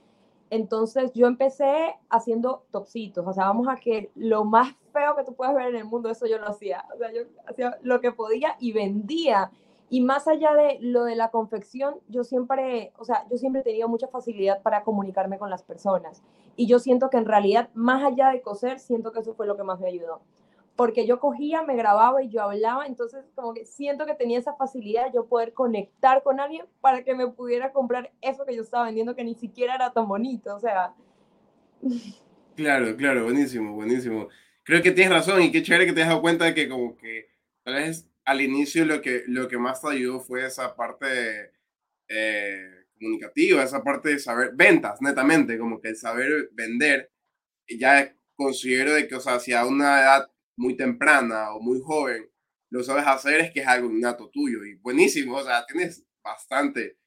Entonces 0.52 1.12
yo 1.14 1.28
empecé 1.28 1.96
haciendo 2.10 2.66
topsitos, 2.70 3.26
o 3.26 3.32
sea, 3.32 3.46
vamos 3.46 3.68
a 3.68 3.76
que 3.76 4.10
lo 4.14 4.44
más 4.44 4.76
feo 4.92 5.16
que 5.16 5.24
tú 5.24 5.34
puedes 5.34 5.54
ver 5.54 5.68
en 5.68 5.76
el 5.76 5.86
mundo, 5.86 6.10
eso 6.10 6.26
yo 6.26 6.36
lo 6.36 6.46
hacía, 6.46 6.84
o 6.94 6.98
sea, 6.98 7.10
yo 7.10 7.22
hacía 7.46 7.78
lo 7.80 8.02
que 8.02 8.12
podía 8.12 8.56
y 8.60 8.72
vendía. 8.72 9.50
Y 9.88 10.02
más 10.02 10.28
allá 10.28 10.52
de 10.52 10.76
lo 10.82 11.04
de 11.04 11.16
la 11.16 11.30
confección, 11.30 12.00
yo 12.08 12.22
siempre, 12.22 12.92
o 12.98 13.04
sea, 13.06 13.26
yo 13.30 13.38
siempre 13.38 13.62
he 13.62 13.64
tenido 13.64 13.88
mucha 13.88 14.08
facilidad 14.08 14.60
para 14.60 14.84
comunicarme 14.84 15.38
con 15.38 15.48
las 15.48 15.62
personas. 15.62 16.22
Y 16.54 16.66
yo 16.66 16.78
siento 16.78 17.08
que 17.08 17.16
en 17.16 17.24
realidad, 17.24 17.70
más 17.72 18.04
allá 18.04 18.28
de 18.28 18.42
coser, 18.42 18.78
siento 18.78 19.10
que 19.12 19.20
eso 19.20 19.32
fue 19.32 19.46
lo 19.46 19.56
que 19.56 19.62
más 19.62 19.80
me 19.80 19.88
ayudó 19.88 20.20
porque 20.76 21.06
yo 21.06 21.20
cogía, 21.20 21.62
me 21.62 21.76
grababa 21.76 22.22
y 22.22 22.30
yo 22.30 22.42
hablaba, 22.42 22.86
entonces 22.86 23.24
como 23.34 23.54
que 23.54 23.66
siento 23.66 24.06
que 24.06 24.14
tenía 24.14 24.38
esa 24.38 24.54
facilidad 24.54 25.12
yo 25.12 25.26
poder 25.26 25.52
conectar 25.52 26.22
con 26.22 26.40
alguien 26.40 26.64
para 26.80 27.04
que 27.04 27.14
me 27.14 27.28
pudiera 27.28 27.72
comprar 27.72 28.12
eso 28.20 28.46
que 28.46 28.56
yo 28.56 28.62
estaba 28.62 28.86
vendiendo 28.86 29.14
que 29.14 29.24
ni 29.24 29.34
siquiera 29.34 29.74
era 29.74 29.92
tan 29.92 30.08
bonito, 30.08 30.54
o 30.54 30.60
sea. 30.60 30.94
Claro, 32.54 32.94
claro, 32.98 33.24
buenísimo, 33.24 33.72
buenísimo. 33.72 34.28
Creo 34.62 34.82
que 34.82 34.90
tienes 34.90 35.14
razón 35.14 35.40
y 35.40 35.50
qué 35.50 35.62
chévere 35.62 35.86
que 35.86 35.94
te 35.94 36.02
has 36.02 36.08
dado 36.08 36.20
cuenta 36.20 36.44
de 36.44 36.52
que 36.52 36.68
como 36.68 36.98
que 36.98 37.30
tal 37.64 37.74
vez 37.74 38.06
al 38.26 38.40
inicio 38.42 38.84
lo 38.84 39.00
que, 39.00 39.24
lo 39.26 39.48
que 39.48 39.56
más 39.56 39.80
te 39.80 39.88
ayudó 39.88 40.20
fue 40.20 40.46
esa 40.46 40.76
parte 40.76 41.52
eh, 42.08 42.84
comunicativa, 42.94 43.62
esa 43.62 43.82
parte 43.82 44.10
de 44.10 44.18
saber, 44.18 44.50
ventas, 44.54 45.00
netamente, 45.00 45.58
como 45.58 45.80
que 45.80 45.88
el 45.88 45.96
saber 45.96 46.50
vender. 46.52 47.10
Ya 47.66 48.14
considero 48.36 48.92
de 48.92 49.08
que, 49.08 49.14
o 49.14 49.20
sea, 49.20 49.40
si 49.40 49.52
a 49.52 49.64
una 49.64 50.00
edad 50.00 50.31
muy 50.62 50.76
temprana 50.76 51.52
o 51.54 51.60
muy 51.60 51.80
joven, 51.80 52.30
lo 52.70 52.82
sabes 52.82 53.06
hacer 53.06 53.40
es 53.40 53.50
que 53.50 53.60
es 53.60 53.66
algo 53.66 53.90
innato 53.90 54.30
tuyo 54.30 54.64
y 54.64 54.76
buenísimo, 54.76 55.36
o 55.36 55.42
sea, 55.42 55.66
tienes 55.66 56.06
bastante 56.22 56.98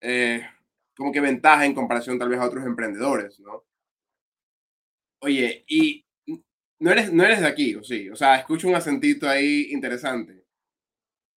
eh, 0.00 0.42
como 0.96 1.12
que 1.12 1.20
ventaja 1.20 1.66
en 1.66 1.74
comparación 1.74 2.18
tal 2.18 2.30
vez 2.30 2.40
a 2.40 2.46
otros 2.46 2.64
emprendedores, 2.64 3.38
¿no? 3.40 3.64
Oye, 5.22 5.64
y 5.68 6.04
no 6.80 6.90
eres, 6.90 7.12
no 7.12 7.22
eres 7.22 7.40
de 7.40 7.46
aquí, 7.46 7.76
¿o 7.76 7.84
sí? 7.84 8.08
O 8.08 8.16
sea, 8.16 8.36
escucho 8.36 8.66
un 8.66 8.74
acentito 8.74 9.28
ahí 9.28 9.68
interesante. 9.70 10.46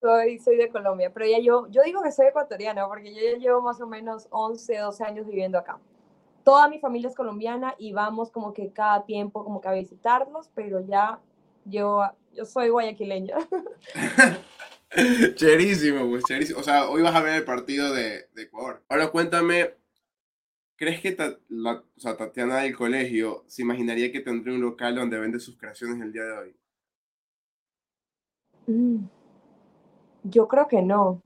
Soy, 0.01 0.39
soy 0.39 0.55
de 0.55 0.69
Colombia, 0.69 1.11
pero 1.13 1.25
ya 1.25 1.39
yo, 1.39 1.67
yo 1.69 1.81
digo 1.83 2.01
que 2.01 2.11
soy 2.11 2.27
ecuatoriana 2.27 2.87
porque 2.87 3.13
yo 3.13 3.21
ya 3.21 3.37
llevo 3.37 3.61
más 3.61 3.79
o 3.81 3.87
menos 3.87 4.27
11, 4.31 4.77
12 4.77 5.03
años 5.03 5.27
viviendo 5.27 5.57
acá 5.57 5.79
toda 6.43 6.67
mi 6.67 6.79
familia 6.79 7.09
es 7.09 7.15
colombiana 7.15 7.75
y 7.77 7.93
vamos 7.93 8.31
como 8.31 8.53
que 8.53 8.71
cada 8.71 9.05
tiempo 9.05 9.43
como 9.43 9.61
que 9.61 9.69
a 9.69 9.73
visitarlos, 9.73 10.49
pero 10.53 10.81
ya 10.81 11.19
yo, 11.65 12.01
yo 12.33 12.45
soy 12.45 12.69
guayaquileña. 12.69 13.35
cherísimo, 15.35 16.09
pues 16.09 16.23
cherísimo. 16.25 16.59
O 16.59 16.63
sea, 16.63 16.89
hoy 16.89 17.01
vas 17.01 17.15
a 17.15 17.21
ver 17.21 17.35
el 17.35 17.43
partido 17.43 17.93
de, 17.93 18.27
de 18.33 18.43
Ecuador. 18.43 18.83
Ahora 18.89 19.09
cuéntame, 19.09 19.73
¿Crees 20.83 20.99
que 21.01 21.15
la, 21.49 21.83
o 21.95 21.99
sea, 21.99 22.17
Tatiana 22.17 22.57
del 22.57 22.75
colegio 22.75 23.45
se 23.47 23.61
imaginaría 23.61 24.11
que 24.11 24.19
tendría 24.19 24.55
un 24.55 24.61
local 24.61 24.95
donde 24.95 25.19
vende 25.19 25.39
sus 25.39 25.57
creaciones 25.57 26.01
el 26.01 26.11
día 26.11 26.23
de 26.23 26.37
hoy? 26.37 26.55
Mm. 28.67 29.05
Yo 30.23 30.47
creo 30.47 30.67
que 30.67 30.81
no. 30.81 31.21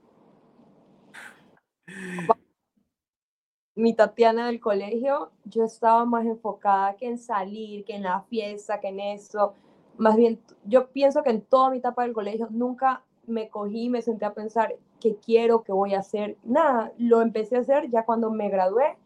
Mi 3.74 3.94
Tatiana 3.94 4.46
del 4.46 4.60
colegio, 4.60 5.32
yo 5.44 5.64
estaba 5.64 6.04
más 6.04 6.26
enfocada 6.26 6.96
que 6.96 7.06
en 7.06 7.18
salir, 7.18 7.84
que 7.84 7.96
en 7.96 8.02
la 8.02 8.22
fiesta, 8.22 8.80
que 8.80 8.88
en 8.88 9.00
eso. 9.00 9.54
Más 9.98 10.16
bien, 10.16 10.40
yo 10.64 10.88
pienso 10.88 11.22
que 11.22 11.30
en 11.30 11.42
toda 11.42 11.70
mi 11.70 11.78
etapa 11.78 12.04
del 12.04 12.12
colegio 12.12 12.48
nunca 12.50 13.02
me 13.26 13.50
cogí 13.50 13.90
me 13.90 14.00
senté 14.00 14.24
a 14.24 14.32
pensar 14.32 14.74
qué 15.00 15.16
quiero, 15.16 15.62
qué 15.62 15.72
voy 15.72 15.94
a 15.94 15.98
hacer. 15.98 16.36
Nada, 16.44 16.92
lo 16.98 17.20
empecé 17.20 17.56
a 17.56 17.60
hacer 17.60 17.90
ya 17.90 18.04
cuando 18.04 18.30
me 18.30 18.48
gradué 18.48 18.96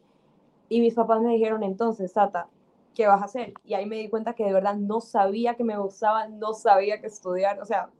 y 0.69 0.81
mis 0.81 0.95
papás 0.95 1.21
me 1.21 1.33
dijeron 1.33 1.63
entonces, 1.63 2.13
Tata, 2.13 2.49
¿qué 2.95 3.07
vas 3.07 3.21
a 3.21 3.25
hacer? 3.25 3.55
Y 3.65 3.75
ahí 3.75 3.87
me 3.87 3.97
di 3.97 4.09
cuenta 4.09 4.35
que 4.35 4.45
de 4.45 4.53
verdad 4.53 4.77
no 4.77 5.01
sabía 5.01 5.55
que 5.55 5.65
me 5.65 5.77
gustaba, 5.77 6.29
no 6.29 6.55
sabía 6.55 7.01
que 7.01 7.09
estudiar, 7.09 7.61
o 7.61 7.65
sea, 7.67 7.91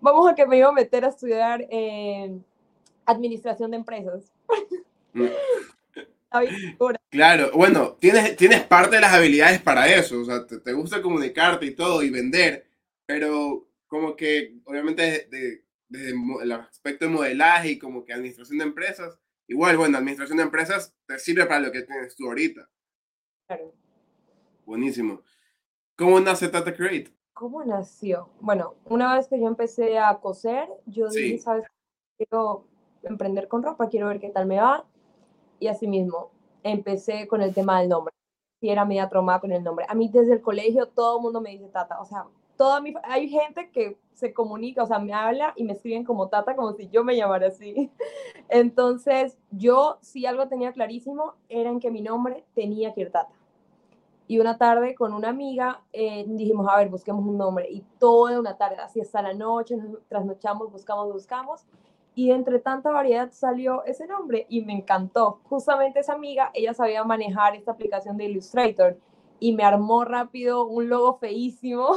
vamos 0.00 0.30
a 0.30 0.34
que 0.34 0.46
me 0.46 0.58
iba 0.58 0.68
a 0.68 0.72
meter 0.72 1.04
a 1.04 1.08
estudiar 1.08 1.66
administración 3.04 3.70
de 3.72 3.76
empresas. 3.78 4.32
Claro, 7.10 7.50
bueno, 7.54 7.96
tienes, 8.00 8.36
tienes 8.36 8.62
parte 8.64 8.96
de 8.96 9.02
las 9.02 9.12
habilidades 9.12 9.62
para 9.62 9.88
eso, 9.88 10.20
o 10.20 10.24
sea, 10.24 10.46
te, 10.46 10.72
gusta 10.72 11.00
comunicarte 11.00 11.66
y 11.66 11.74
todo 11.74 12.02
y 12.02 12.10
vender, 12.10 12.66
pero 13.06 13.68
como 13.86 14.16
que 14.16 14.56
obviamente 14.64 15.28
desde, 15.30 15.64
el 16.42 16.52
aspecto 16.52 17.04
de 17.04 17.10
modelaje 17.12 17.70
y 17.70 17.78
como 17.78 18.04
que 18.04 18.12
administración 18.12 18.58
de 18.58 18.64
empresas, 18.64 19.18
igual, 19.46 19.76
bueno, 19.76 19.98
administración 19.98 20.38
de 20.38 20.44
empresas 20.44 20.94
te 21.06 21.18
sirve 21.18 21.46
para 21.46 21.60
lo 21.60 21.70
que 21.70 21.82
tienes 21.82 22.16
tú 22.16 22.26
ahorita. 22.26 22.68
Claro. 23.46 23.72
Buenísimo. 24.64 25.22
¿Cómo 25.96 26.18
nace 26.18 26.48
Tata 26.48 26.74
Create? 26.74 27.12
¿Cómo 27.34 27.64
nació? 27.64 28.30
Bueno, 28.40 28.76
una 28.84 29.14
vez 29.14 29.28
que 29.28 29.38
yo 29.38 29.46
empecé 29.46 29.98
a 29.98 30.18
coser, 30.18 30.68
yo 30.86 31.08
dije, 31.08 31.38
¿sabes? 31.38 31.66
Quiero 32.16 32.66
emprender 33.02 33.48
con 33.48 33.62
ropa, 33.62 33.88
quiero 33.88 34.08
ver 34.08 34.20
qué 34.20 34.30
tal 34.30 34.46
me 34.46 34.56
va. 34.56 34.84
Y 35.58 35.68
así 35.68 35.86
mismo, 35.86 36.30
empecé 36.62 37.26
con 37.28 37.42
el 37.42 37.54
tema 37.54 37.80
del 37.80 37.88
nombre. 37.88 38.14
Y 38.60 38.70
era 38.70 38.84
media 38.84 39.08
traumada 39.08 39.40
con 39.40 39.52
el 39.52 39.62
nombre. 39.62 39.86
A 39.88 39.94
mí 39.94 40.08
desde 40.08 40.32
el 40.32 40.42
colegio 40.42 40.86
todo 40.88 41.18
el 41.18 41.22
mundo 41.22 41.40
me 41.40 41.50
dice 41.50 41.68
Tata. 41.68 42.00
O 42.00 42.04
sea, 42.04 42.26
toda 42.56 42.80
mi, 42.80 42.94
hay 43.04 43.28
gente 43.28 43.70
que 43.70 43.98
se 44.14 44.32
comunica, 44.32 44.82
o 44.82 44.86
sea, 44.86 44.98
me 44.98 45.12
habla 45.12 45.52
y 45.56 45.64
me 45.64 45.72
escriben 45.72 46.04
como 46.04 46.28
Tata, 46.28 46.56
como 46.56 46.72
si 46.72 46.88
yo 46.88 47.04
me 47.04 47.16
llamara 47.16 47.48
así. 47.48 47.90
Entonces, 48.48 49.36
yo 49.50 49.98
si 50.00 50.24
algo 50.26 50.48
tenía 50.48 50.72
clarísimo, 50.72 51.34
era 51.48 51.70
en 51.70 51.80
que 51.80 51.90
mi 51.90 52.00
nombre 52.00 52.44
tenía 52.54 52.94
que 52.94 53.02
ir 53.02 53.10
Tata. 53.10 53.32
Y 54.26 54.38
una 54.38 54.56
tarde 54.56 54.94
con 54.94 55.12
una 55.12 55.28
amiga 55.28 55.82
eh, 55.92 56.24
dijimos, 56.26 56.66
a 56.68 56.78
ver, 56.78 56.88
busquemos 56.88 57.26
un 57.26 57.36
nombre. 57.36 57.68
Y 57.70 57.84
toda 57.98 58.40
una 58.40 58.56
tarde, 58.56 58.76
así 58.76 59.00
hasta 59.00 59.20
la 59.20 59.34
noche, 59.34 59.76
nos 59.76 60.02
trasnochamos, 60.08 60.72
buscamos, 60.72 61.12
buscamos. 61.12 61.66
Y 62.14 62.30
entre 62.30 62.60
tanta 62.60 62.90
variedad 62.90 63.32
salió 63.32 63.84
ese 63.84 64.06
nombre 64.06 64.46
y 64.48 64.62
me 64.62 64.72
encantó. 64.72 65.40
Justamente 65.44 66.00
esa 66.00 66.12
amiga, 66.12 66.50
ella 66.54 66.72
sabía 66.72 67.02
manejar 67.04 67.56
esta 67.56 67.72
aplicación 67.72 68.16
de 68.16 68.26
Illustrator 68.26 68.96
y 69.40 69.52
me 69.52 69.64
armó 69.64 70.04
rápido 70.04 70.66
un 70.66 70.88
logo 70.88 71.18
feísimo. 71.18 71.96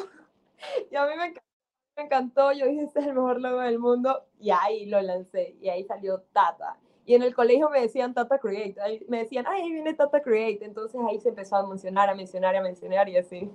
y 0.91 0.95
a 0.95 1.05
mí 1.05 1.11
me 1.17 2.03
encantó. 2.03 2.51
Yo 2.51 2.65
dije, 2.65 2.83
este 2.83 2.99
es 3.01 3.07
el 3.07 3.13
mejor 3.13 3.39
logo 3.39 3.59
del 3.61 3.77
mundo. 3.77 4.25
Y 4.39 4.49
ahí 4.49 4.87
lo 4.87 5.01
lancé. 5.01 5.55
Y 5.61 5.69
ahí 5.69 5.83
salió 5.83 6.21
Tata. 6.33 6.77
Y 7.05 7.15
en 7.15 7.23
el 7.23 7.33
colegio 7.33 7.69
me 7.69 7.79
decían 7.79 8.13
Tata 8.13 8.37
Create, 8.37 8.75
me 9.07 9.19
decían, 9.19 9.45
ay, 9.47 9.61
ahí 9.61 9.71
viene 9.71 9.93
Tata 9.93 10.21
Create. 10.21 10.65
Entonces 10.65 10.99
ahí 11.07 11.21
se 11.21 11.29
empezó 11.29 11.55
a 11.55 11.65
mencionar, 11.65 12.09
a 12.09 12.15
mencionar, 12.15 12.55
a 12.55 12.61
mencionar 12.61 13.07
y 13.07 13.17
así. 13.17 13.49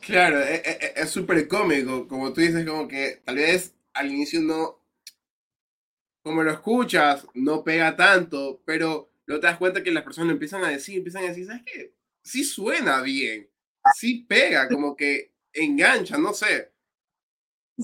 Claro, 0.00 0.38
e, 0.38 0.56
e, 0.56 0.70
e, 0.70 0.92
es 0.96 1.10
súper 1.10 1.46
cómico, 1.46 2.08
como 2.08 2.32
tú 2.32 2.40
dices, 2.40 2.66
como 2.66 2.88
que 2.88 3.22
tal 3.24 3.36
vez 3.36 3.74
al 3.92 4.10
inicio 4.10 4.40
no, 4.40 4.78
como 6.24 6.42
lo 6.42 6.50
escuchas, 6.50 7.26
no 7.34 7.62
pega 7.62 7.94
tanto, 7.94 8.62
pero 8.64 9.10
luego 9.26 9.40
te 9.42 9.46
das 9.46 9.58
cuenta 9.58 9.82
que 9.82 9.92
las 9.92 10.02
personas 10.02 10.32
empiezan 10.32 10.64
a 10.64 10.70
decir, 10.70 10.96
empiezan 10.96 11.24
a 11.24 11.28
decir, 11.28 11.46
¿sabes 11.46 11.62
qué? 11.66 11.92
Sí 12.22 12.44
suena 12.44 13.02
bien, 13.02 13.50
sí 13.94 14.24
pega, 14.26 14.66
como 14.66 14.96
que 14.96 15.32
engancha, 15.52 16.16
no 16.16 16.32
sé. 16.32 16.72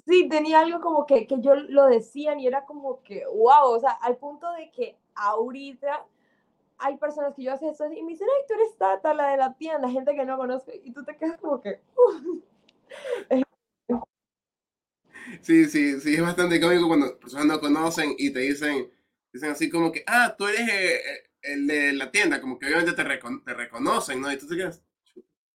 Sí, 0.06 0.26
tenía 0.30 0.60
algo 0.60 0.80
como 0.80 1.04
que, 1.04 1.26
que 1.26 1.36
yo 1.42 1.54
lo 1.54 1.86
decían 1.86 2.40
y 2.40 2.46
era 2.46 2.64
como 2.64 3.02
que, 3.02 3.26
wow, 3.26 3.72
o 3.76 3.78
sea, 3.78 3.90
al 3.90 4.16
punto 4.16 4.50
de 4.52 4.70
que 4.70 4.96
ahorita 5.14 6.06
hay 6.78 6.96
personas 6.96 7.34
que 7.34 7.42
yo 7.42 7.52
hace 7.52 7.68
eso 7.68 7.92
y 7.92 8.02
me 8.02 8.12
dicen, 8.12 8.28
ay, 8.34 8.44
tú 8.48 8.54
eres 8.54 8.74
Tata, 8.78 9.12
la 9.12 9.32
de 9.32 9.36
la 9.36 9.52
tienda, 9.52 9.90
gente 9.90 10.14
que 10.14 10.24
no 10.24 10.38
conozco, 10.38 10.72
y 10.82 10.92
tú 10.92 11.04
te 11.04 11.14
quedas 11.14 11.38
como 11.38 11.60
que... 11.60 11.78
Sí, 15.42 15.66
sí, 15.66 16.00
sí, 16.00 16.14
es 16.14 16.22
bastante 16.22 16.60
cómico 16.60 16.88
cuando 16.88 17.18
personas 17.18 17.46
no 17.46 17.60
conocen 17.60 18.14
y 18.18 18.30
te 18.32 18.40
dicen, 18.40 18.90
dicen 19.32 19.50
así 19.50 19.70
como 19.70 19.92
que, 19.92 20.02
ah, 20.06 20.34
tú 20.36 20.46
eres 20.46 20.68
eh, 20.68 20.94
eh, 20.96 21.22
el 21.42 21.66
de 21.66 21.92
la 21.92 22.10
tienda, 22.10 22.40
como 22.40 22.58
que 22.58 22.66
obviamente 22.66 22.92
te, 22.92 23.04
te 23.04 23.54
reconocen, 23.54 24.20
¿no? 24.20 24.32
Y 24.32 24.38
tú 24.38 24.46
te 24.46 24.56
quedas, 24.56 24.82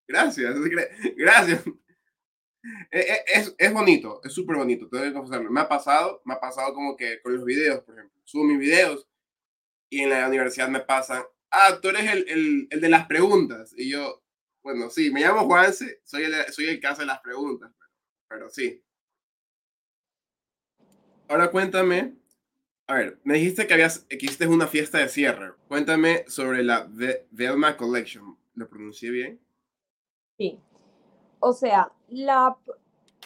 gracias, 0.07 0.55
gracias. 1.17 1.63
Eh, 2.91 2.99
eh, 2.99 3.23
es, 3.27 3.55
es 3.57 3.73
bonito, 3.73 4.21
es 4.23 4.33
súper 4.33 4.55
bonito, 4.55 4.87
tengo 4.89 5.03
que 5.03 5.13
confesarlo. 5.13 5.51
Me 5.51 5.61
ha 5.61 5.69
pasado, 5.69 6.21
me 6.25 6.33
ha 6.33 6.39
pasado 6.39 6.73
como 6.73 6.95
que 6.97 7.21
con 7.21 7.35
los 7.35 7.45
videos, 7.45 7.81
por 7.83 7.95
ejemplo, 7.95 8.19
subo 8.23 8.43
mis 8.43 8.57
videos 8.59 9.07
y 9.89 10.01
en 10.01 10.09
la 10.11 10.27
universidad 10.27 10.69
me 10.69 10.81
pasan, 10.81 11.23
ah, 11.51 11.79
tú 11.81 11.89
eres 11.89 12.11
el, 12.11 12.29
el, 12.29 12.67
el 12.71 12.81
de 12.81 12.89
las 12.89 13.07
preguntas. 13.07 13.73
Y 13.77 13.91
yo, 13.91 14.23
bueno, 14.63 14.89
sí, 14.89 15.11
me 15.11 15.21
llamo 15.21 15.45
Juanse, 15.45 16.01
soy 16.05 16.23
el, 16.25 16.35
soy 16.53 16.67
el 16.69 16.79
que 16.79 16.87
hace 16.87 17.05
las 17.05 17.21
preguntas, 17.21 17.71
pero, 18.29 18.49
sí. 18.49 18.83
Ahora 21.27 21.49
cuéntame, 21.49 22.15
a 22.87 22.93
ver, 22.93 23.19
me 23.23 23.35
dijiste 23.35 23.65
que, 23.65 23.73
habías, 23.73 23.99
que 23.99 24.17
hiciste 24.17 24.47
una 24.47 24.67
fiesta 24.67 24.99
de 24.99 25.09
cierre. 25.09 25.53
Cuéntame 25.67 26.23
sobre 26.27 26.63
la 26.63 26.87
Velma 27.31 27.77
Collection. 27.77 28.37
¿Lo 28.53 28.69
pronuncié 28.69 29.09
bien? 29.09 29.39
Sí. 30.37 30.59
O 31.39 31.51
sea, 31.51 31.91
la, 32.09 32.55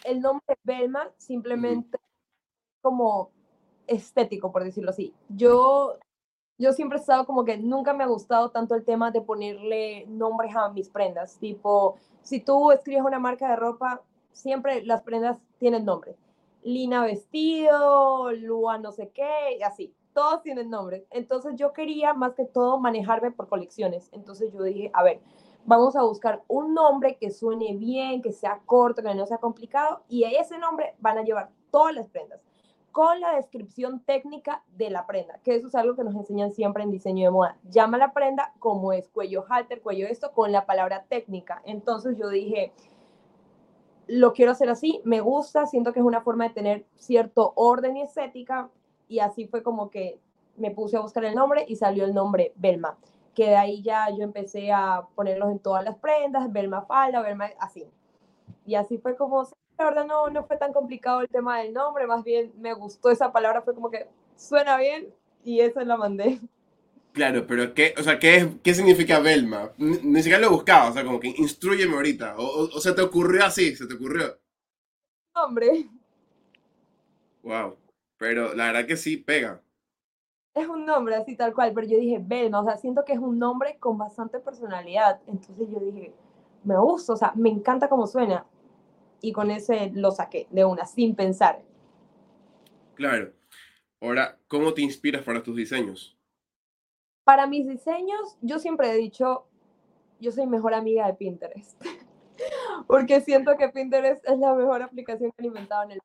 el 0.06 0.22
nombre 0.22 0.58
Belma 0.64 1.12
simplemente 1.18 1.98
como 2.82 3.32
estético, 3.86 4.52
por 4.52 4.64
decirlo 4.64 4.92
así. 4.92 5.14
Yo, 5.28 5.98
yo 6.58 6.72
siempre 6.72 6.98
he 6.98 7.02
estado 7.02 7.26
como 7.26 7.44
que 7.44 7.58
nunca 7.58 7.94
me 7.94 8.06
ha 8.06 8.08
gustado 8.08 8.52
tanto 8.52 8.76
el 8.76 8.86
tema 8.86 9.12
de 9.12 9.22
ponerle 9.22 10.06
nombres 10.08 10.56
a 10.56 10.70
mis 10.70 10.88
prendas. 10.88 11.38
Tipo, 11.38 11.98
si 12.22 12.40
tú 12.40 12.72
escribes 12.72 13.04
una 13.04 13.20
marca 13.20 13.50
de 13.50 13.58
ropa, 13.58 14.02
siempre 14.32 14.86
las 14.86 15.02
prendas 15.02 15.38
tienen 15.58 15.84
nombre. 15.84 16.16
Lina 16.64 17.04
vestido, 17.04 18.32
Lua 18.32 18.78
no 18.78 18.92
sé 18.92 19.10
qué, 19.10 19.58
y 19.60 19.64
así. 19.64 19.94
Todos 20.14 20.42
tienen 20.42 20.70
nombre. 20.70 21.06
Entonces 21.12 21.56
yo 21.56 21.72
quería 21.72 22.14
más 22.14 22.34
que 22.34 22.46
todo 22.46 22.80
manejarme 22.80 23.32
por 23.32 23.48
colecciones. 23.48 24.10
Entonces 24.12 24.52
yo 24.52 24.64
dije, 24.64 24.90
a 24.94 25.04
ver, 25.04 25.22
vamos 25.66 25.96
a 25.96 26.04
buscar 26.04 26.44
un 26.48 26.74
nombre 26.74 27.18
que 27.18 27.32
suene 27.32 27.76
bien, 27.76 28.22
que 28.22 28.32
sea 28.32 28.60
corto, 28.66 29.04
que 29.04 29.14
no 29.14 29.26
sea 29.26 29.38
complicado, 29.38 30.02
y 30.10 30.24
a 30.24 30.32
ese 30.32 30.58
nombre 30.58 30.96
van 31.00 31.20
a 31.20 31.24
llevar 31.24 31.50
todas 31.72 31.94
las 31.96 32.08
prendas 32.10 32.42
con 32.92 33.20
la 33.20 33.36
descripción 33.36 34.04
técnica 34.04 34.64
de 34.76 34.90
la 34.90 35.06
prenda, 35.06 35.40
que 35.44 35.56
eso 35.56 35.68
es 35.68 35.76
algo 35.76 35.96
que 35.96 36.04
nos 36.04 36.16
enseñan 36.16 36.52
siempre 36.52 36.84
en 36.84 36.92
diseño 36.92 37.26
de 37.26 37.32
moda. 37.32 37.58
Llama 37.70 37.98
la 37.98 38.14
prenda 38.14 38.54
como 38.60 38.94
es 38.94 39.08
cuello 39.10 39.46
halter, 39.48 39.82
cuello 39.82 40.08
esto, 40.08 40.32
con 40.32 40.52
la 40.52 40.66
palabra 40.66 41.06
técnica. 41.08 41.62
Entonces 41.66 42.18
yo 42.18 42.30
dije, 42.30 42.74
lo 44.10 44.34
quiero 44.34 44.52
hacer 44.52 44.70
así, 44.70 45.02
me 45.06 45.22
gusta, 45.22 45.66
siento 45.66 45.94
que 45.94 46.00
es 46.00 46.06
una 46.06 46.22
forma 46.22 46.48
de 46.48 46.54
tener 46.54 46.86
cierto 46.96 47.54
orden 47.56 47.98
y 47.98 48.02
estética, 48.02 48.70
y 49.08 49.20
así 49.20 49.48
fue 49.48 49.64
como 49.64 49.90
que 49.90 50.20
me 50.58 50.72
puse 50.72 50.98
a 50.98 51.02
buscar 51.02 51.24
el 51.24 51.36
nombre 51.36 51.64
y 51.68 51.78
salió 51.78 52.04
el 52.04 52.14
nombre 52.14 52.52
Belma 52.58 52.98
que 53.40 53.46
de 53.46 53.56
ahí 53.56 53.82
ya 53.82 54.10
yo 54.10 54.24
empecé 54.24 54.70
a 54.70 55.08
ponerlos 55.16 55.50
en 55.52 55.60
todas 55.60 55.82
las 55.86 55.96
prendas, 55.96 56.50
más 56.68 56.86
falda, 56.88 57.24
más 57.36 57.52
así. 57.60 57.86
Y 58.66 58.76
así 58.76 58.98
fue 58.98 59.16
como, 59.16 59.48
la 59.78 59.86
verdad 59.86 60.06
no, 60.06 60.30
no 60.30 60.44
fue 60.44 60.58
tan 60.58 60.74
complicado 60.74 61.22
el 61.22 61.30
tema 61.30 61.60
del 61.60 61.74
nombre, 61.74 62.06
más 62.06 62.26
bien 62.26 62.52
me 62.58 62.74
gustó 62.74 63.10
esa 63.10 63.32
palabra, 63.32 63.62
fue 63.62 63.74
como 63.74 63.90
que 63.90 64.10
suena 64.36 64.76
bien 64.76 65.14
y 65.46 65.62
eso 65.62 65.80
la 65.80 65.96
mandé. 65.96 66.42
Claro, 67.14 67.46
pero 67.48 67.74
¿qué, 67.74 67.94
o 67.98 68.04
sea, 68.04 68.20
¿qué, 68.20 68.58
qué 68.64 68.74
significa 68.74 69.20
Belma? 69.20 69.72
Ni, 69.78 70.22
siquiera 70.22 70.40
lo 70.40 70.52
buscaba, 70.52 70.90
o 70.90 70.94
sea, 70.94 71.04
como 71.04 71.20
que 71.20 71.28
instruyeme 71.28 71.96
ahorita. 71.96 72.36
O, 72.38 72.70
o, 72.76 72.80
se 72.80 72.94
te 72.94 73.02
ocurrió 73.02 73.46
así, 73.46 73.76
se 73.76 73.88
te 73.88 73.96
ocurrió. 73.96 74.40
Hombre. 75.34 75.90
Wow, 77.42 77.78
pero 78.18 78.54
la 78.54 78.68
verdad 78.68 78.86
que 78.86 78.98
sí 78.98 79.18
pega 79.18 79.62
es 80.60 80.68
un 80.68 80.86
nombre 80.86 81.16
así 81.16 81.36
tal 81.36 81.54
cual, 81.54 81.72
pero 81.74 81.88
yo 81.88 81.98
dije, 81.98 82.20
Belma, 82.22 82.62
o 82.62 82.64
sea, 82.64 82.78
siento 82.78 83.06
que 83.06 83.14
es 83.14 83.20
un 83.20 83.40
nombre 83.40 83.78
con 83.80 83.98
bastante 83.98 84.40
personalidad. 84.40 85.22
Entonces 85.28 85.68
yo 85.70 85.80
dije, 85.80 86.14
me 86.64 86.78
gusta, 86.78 87.14
o 87.14 87.18
sea, 87.18 87.34
me 87.36 87.50
encanta 87.50 87.90
cómo 87.90 88.08
suena. 88.08 88.46
Y 89.22 89.32
con 89.32 89.52
ese 89.52 89.92
lo 89.94 90.12
saqué 90.12 90.48
de 90.50 90.66
una, 90.66 90.86
sin 90.86 91.16
pensar. 91.16 91.62
Claro. 92.96 93.32
Ahora, 94.02 94.38
¿cómo 94.48 94.74
te 94.74 94.82
inspiras 94.82 95.24
para 95.24 95.44
tus 95.44 95.56
diseños? 95.56 96.18
Para 97.30 97.46
mis 97.46 97.68
diseños, 97.68 98.40
yo 98.42 98.58
siempre 98.58 98.90
he 98.90 98.96
dicho, 98.96 99.46
yo 100.20 100.32
soy 100.32 100.48
mejor 100.48 100.74
amiga 100.74 101.06
de 101.06 101.14
Pinterest, 101.14 101.80
porque 102.88 103.22
siento 103.22 103.56
que 103.56 103.70
Pinterest 103.70 104.28
es 104.28 104.40
la 104.40 104.56
mejor 104.56 104.82
aplicación 104.82 105.30
que 105.30 105.36
han 105.44 105.46
inventado 105.46 105.84
en 105.84 105.92
el 105.92 106.00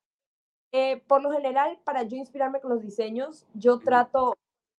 eh, 0.72 1.02
por 1.06 1.22
lo 1.22 1.30
general, 1.30 1.78
para 1.82 2.02
yo 2.02 2.18
inspirarme 2.18 2.60
con 2.60 2.72
los 2.72 2.82
diseños, 2.82 3.46
yo 3.54 3.78
trato, 3.78 4.34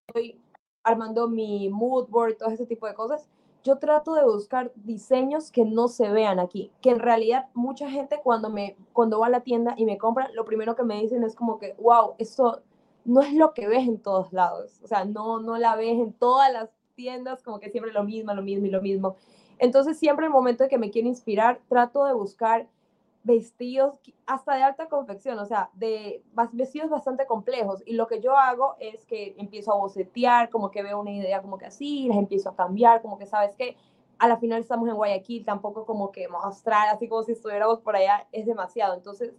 estoy 0.08 0.40
armando 0.84 1.28
mi 1.28 1.68
mood 1.70 2.10
board, 2.10 2.38
todo 2.38 2.52
ese 2.52 2.68
tipo 2.68 2.86
de 2.86 2.94
cosas, 2.94 3.28
yo 3.64 3.80
trato 3.80 4.14
de 4.14 4.26
buscar 4.26 4.72
diseños 4.76 5.52
que 5.52 5.66
no 5.66 5.88
se 5.88 6.12
vean 6.12 6.38
aquí, 6.40 6.72
que 6.80 6.92
en 6.92 7.00
realidad 7.00 7.50
mucha 7.56 7.90
gente 7.90 8.20
cuando, 8.24 8.52
me, 8.52 8.78
cuando 8.94 9.20
va 9.20 9.26
a 9.26 9.32
la 9.32 9.42
tienda 9.42 9.74
y 9.78 9.86
me 9.86 9.98
compra, 9.98 10.30
lo 10.34 10.46
primero 10.46 10.76
que 10.76 10.84
me 10.84 11.02
dicen 11.02 11.24
es 11.24 11.36
como 11.36 11.58
que, 11.58 11.74
wow, 11.80 12.14
esto 12.20 12.62
no 13.06 13.22
es 13.22 13.34
lo 13.34 13.54
que 13.54 13.68
ves 13.68 13.88
en 13.88 14.00
todos 14.00 14.34
lados, 14.34 14.80
o 14.84 14.88
sea, 14.88 15.06
no, 15.06 15.40
no 15.40 15.58
la 15.58 15.76
ves 15.76 16.00
en 16.00 16.14
todas 16.14 16.52
las 16.52 16.70
tiendas, 16.96 17.44
como 17.44 17.60
que 17.60 17.70
siempre 17.70 17.94
lo 17.94 18.04
mismo, 18.04 18.34
lo 18.34 18.42
mismo 18.42 18.66
y 18.66 18.72
lo 18.72 18.82
mismo. 18.82 19.16
Entonces, 19.60 19.98
siempre 19.98 20.26
el 20.26 20.32
momento 20.32 20.64
de 20.64 20.70
que 20.70 20.78
me 20.78 20.92
quiero 20.92 21.08
inspirar, 21.08 21.62
trato 21.70 22.06
de 22.06 22.14
buscar 22.14 22.68
vestidos 23.24 24.00
hasta 24.28 24.56
de 24.56 24.64
alta 24.64 24.88
confección, 24.88 25.40
o 25.40 25.46
sea, 25.46 25.72
de 25.74 26.24
vestidos 26.52 26.90
bastante 26.90 27.26
complejos. 27.26 27.82
Y 27.86 27.94
lo 27.94 28.08
que 28.08 28.22
yo 28.22 28.38
hago 28.38 28.76
es 28.80 29.06
que 29.06 29.36
empiezo 29.38 29.74
a 29.74 29.78
bocetear, 29.78 30.50
como 30.50 30.70
que 30.70 30.84
veo 30.84 31.00
una 31.00 31.12
idea 31.12 31.42
como 31.42 31.58
que 31.58 31.66
así, 31.66 32.08
las 32.08 32.18
empiezo 32.18 32.50
a 32.50 32.56
cambiar, 32.56 33.02
como 33.02 33.18
que 33.18 33.26
sabes 33.26 33.56
que 33.56 33.78
a 34.20 34.28
la 34.28 34.38
final 34.38 34.62
estamos 34.62 34.88
en 34.88 34.96
Guayaquil, 34.96 35.44
tampoco 35.44 35.86
como 35.86 36.12
que 36.12 36.28
mostrar 36.28 36.90
así 36.90 37.08
como 37.08 37.24
si 37.24 37.32
estuviéramos 37.32 37.80
por 37.82 37.96
allá 37.96 38.28
es 38.32 38.46
demasiado. 38.46 38.94
Entonces, 38.94 39.34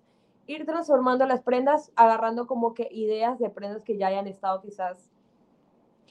ir 0.47 0.65
transformando 0.65 1.27
las 1.27 1.43
prendas, 1.43 1.93
agarrando 1.97 2.47
como 2.47 2.75
que 2.75 2.89
ideas 2.91 3.39
de 3.39 3.51
prendas 3.51 3.85
que 3.85 3.97
ya 3.97 4.09
hayan 4.09 4.27
estado 4.27 4.61
quizás 4.61 5.11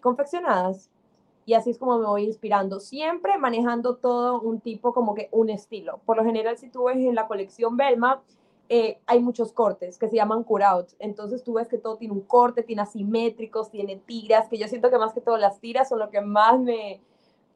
confeccionadas 0.01 0.89
y 1.45 1.53
así 1.53 1.69
es 1.69 1.77
como 1.77 1.99
me 1.99 2.07
voy 2.07 2.23
inspirando, 2.23 2.79
siempre 2.79 3.37
manejando 3.37 3.97
todo 3.97 4.41
un 4.41 4.59
tipo 4.59 4.93
como 4.93 5.13
que 5.13 5.29
un 5.31 5.49
estilo. 5.49 5.99
Por 6.05 6.17
lo 6.17 6.23
general, 6.23 6.57
si 6.57 6.69
tú 6.69 6.85
ves 6.85 6.97
en 6.97 7.13
la 7.13 7.27
colección 7.27 7.77
Belma, 7.77 8.23
eh, 8.67 8.97
hay 9.05 9.19
muchos 9.19 9.53
cortes 9.53 9.99
que 9.99 10.09
se 10.09 10.15
llaman 10.15 10.43
cutout. 10.43 10.87
Entonces 10.97 11.43
tú 11.43 11.53
ves 11.53 11.67
que 11.67 11.77
todo 11.77 11.97
tiene 11.97 12.15
un 12.15 12.21
corte, 12.21 12.63
tiene 12.63 12.81
asimétricos, 12.81 13.69
tiene 13.69 13.97
tiras, 13.97 14.49
que 14.49 14.57
yo 14.57 14.67
siento 14.67 14.89
que 14.89 14.97
más 14.97 15.13
que 15.13 15.21
todo 15.21 15.37
las 15.37 15.59
tiras 15.59 15.89
son 15.89 15.99
lo 15.99 16.09
que 16.09 16.21
más 16.21 16.59
me, 16.59 16.99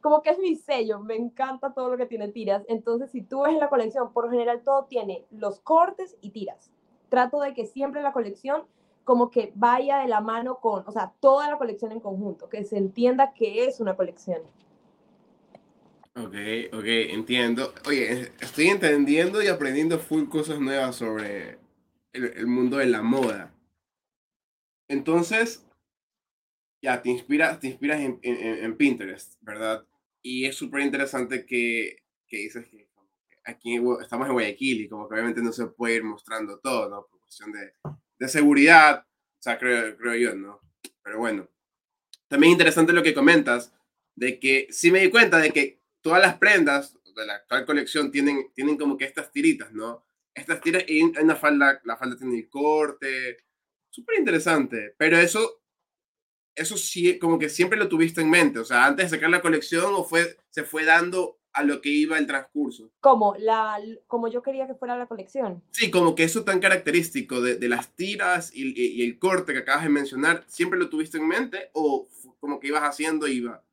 como 0.01 0.21
que 0.21 0.31
es 0.31 0.39
mi 0.39 0.55
sello, 0.55 0.99
me 0.99 1.15
encanta 1.15 1.73
todo 1.73 1.89
lo 1.89 1.97
que 1.97 2.05
tiene 2.05 2.29
tiras. 2.29 2.63
Entonces 2.67 3.11
si 3.11 3.21
tú 3.21 3.41
ves 3.41 3.53
en 3.53 3.59
la 3.59 3.69
colección, 3.69 4.13
por 4.13 4.25
lo 4.25 4.31
general 4.31 4.61
todo 4.63 4.85
tiene 4.85 5.25
los 5.31 5.59
cortes 5.59 6.17
y 6.21 6.31
tiras. 6.31 6.71
Trato 7.09 7.39
de 7.41 7.53
que 7.53 7.65
siempre 7.65 7.99
en 7.99 8.05
la 8.05 8.13
colección 8.13 8.63
como 9.09 9.31
que 9.31 9.51
vaya 9.55 9.97
de 9.97 10.07
la 10.07 10.21
mano 10.21 10.59
con, 10.59 10.83
o 10.85 10.91
sea, 10.91 11.13
toda 11.19 11.49
la 11.49 11.57
colección 11.57 11.91
en 11.91 11.99
conjunto, 11.99 12.47
que 12.47 12.63
se 12.63 12.77
entienda 12.77 13.33
que 13.33 13.65
es 13.65 13.79
una 13.79 13.95
colección. 13.95 14.43
Ok, 16.15 16.35
ok, 16.73 16.85
entiendo. 16.85 17.73
Oye, 17.87 18.31
estoy 18.39 18.67
entendiendo 18.67 19.41
y 19.41 19.47
aprendiendo 19.47 19.97
full 19.97 20.27
cosas 20.27 20.59
nuevas 20.59 20.95
sobre 20.95 21.57
el, 22.13 22.45
mundo 22.45 22.77
de 22.77 22.85
la 22.85 23.01
moda. 23.01 23.51
Entonces, 24.87 25.65
ya, 26.79 27.01
te 27.01 27.09
inspiras, 27.09 27.59
te 27.59 27.67
inspiras 27.67 28.01
en, 28.01 28.19
en, 28.21 28.77
Pinterest, 28.77 29.35
¿verdad? 29.41 29.87
Y 30.21 30.45
es 30.45 30.55
súper 30.55 30.81
interesante 30.81 31.45
que, 31.45 32.03
que, 32.27 32.37
dices 32.37 32.67
que 32.67 32.89
aquí 33.45 33.79
estamos 34.01 34.27
en 34.27 34.33
Guayaquil 34.33 34.81
y 34.81 34.89
como 34.89 35.07
que 35.07 35.15
obviamente 35.15 35.41
no 35.41 35.51
se 35.51 35.67
puede 35.67 35.95
ir 35.95 36.03
mostrando 36.03 36.59
todo, 36.59 36.89
¿no? 36.89 37.07
Por 37.07 37.19
cuestión 37.21 37.51
de, 37.51 37.73
de 38.19 38.27
seguridad, 38.27 39.05
o 39.07 39.41
sea, 39.41 39.57
creo, 39.57 39.95
creo 39.97 40.15
yo, 40.15 40.35
¿no? 40.35 40.61
Pero 41.01 41.19
bueno, 41.19 41.49
también 42.27 42.51
interesante 42.51 42.93
lo 42.93 43.03
que 43.03 43.13
comentas, 43.13 43.73
de 44.15 44.39
que 44.39 44.67
sí 44.69 44.91
me 44.91 44.99
di 44.99 45.09
cuenta 45.09 45.37
de 45.39 45.51
que 45.51 45.81
todas 46.01 46.21
las 46.21 46.37
prendas 46.37 46.97
de 47.15 47.25
la 47.25 47.35
actual 47.35 47.65
colección 47.65 48.11
tienen, 48.11 48.51
tienen 48.53 48.77
como 48.77 48.97
que 48.97 49.05
estas 49.05 49.31
tiritas, 49.31 49.71
¿no? 49.71 50.05
Estas 50.33 50.61
tiras 50.61 50.83
y 50.87 51.01
una 51.01 51.35
falda, 51.35 51.81
la 51.83 51.97
falda 51.97 52.17
tiene 52.17 52.37
el 52.37 52.49
corte, 52.49 53.37
súper 53.89 54.19
interesante, 54.19 54.93
pero 54.97 55.17
eso, 55.17 55.63
eso 56.59 56.77
sí, 56.77 57.17
como 57.19 57.39
que 57.39 57.49
siempre 57.49 57.77
lo 57.77 57.87
tuviste 57.87 58.21
en 58.21 58.29
mente, 58.29 58.59
o 58.59 58.65
sea, 58.65 58.85
antes 58.85 59.09
de 59.09 59.17
sacar 59.17 59.29
la 59.29 59.41
colección 59.41 59.93
o 59.95 60.03
fue, 60.03 60.37
se 60.49 60.63
fue 60.63 60.85
dando 60.85 61.39
a 61.53 61.63
lo 61.63 61.81
que 61.81 61.89
iba 61.89 62.17
el 62.17 62.27
transcurso. 62.27 62.91
Como, 62.99 63.35
la, 63.37 63.79
como 64.07 64.27
yo 64.27 64.41
quería 64.41 64.67
que 64.67 64.75
fuera 64.75 64.97
la 64.97 65.07
colección. 65.07 65.63
Sí, 65.71 65.89
como 65.89 66.15
que 66.15 66.23
eso 66.23 66.43
tan 66.43 66.59
característico 66.59 67.41
de, 67.41 67.55
de 67.55 67.69
las 67.69 67.95
tiras 67.95 68.51
y, 68.53 68.73
y, 68.75 69.03
el 69.03 69.17
corte 69.19 69.53
que 69.53 69.59
acabas 69.59 69.83
de 69.83 69.89
mencionar, 69.89 70.43
¿siempre 70.47 70.77
lo 70.77 70.89
tuviste 70.89 71.17
en 71.17 71.27
mente 71.27 71.69
o 71.73 72.07
como 72.39 72.59
que 72.59 72.67
ibas 72.67 72.83
haciendo 72.83 73.27
iba? 73.27 73.63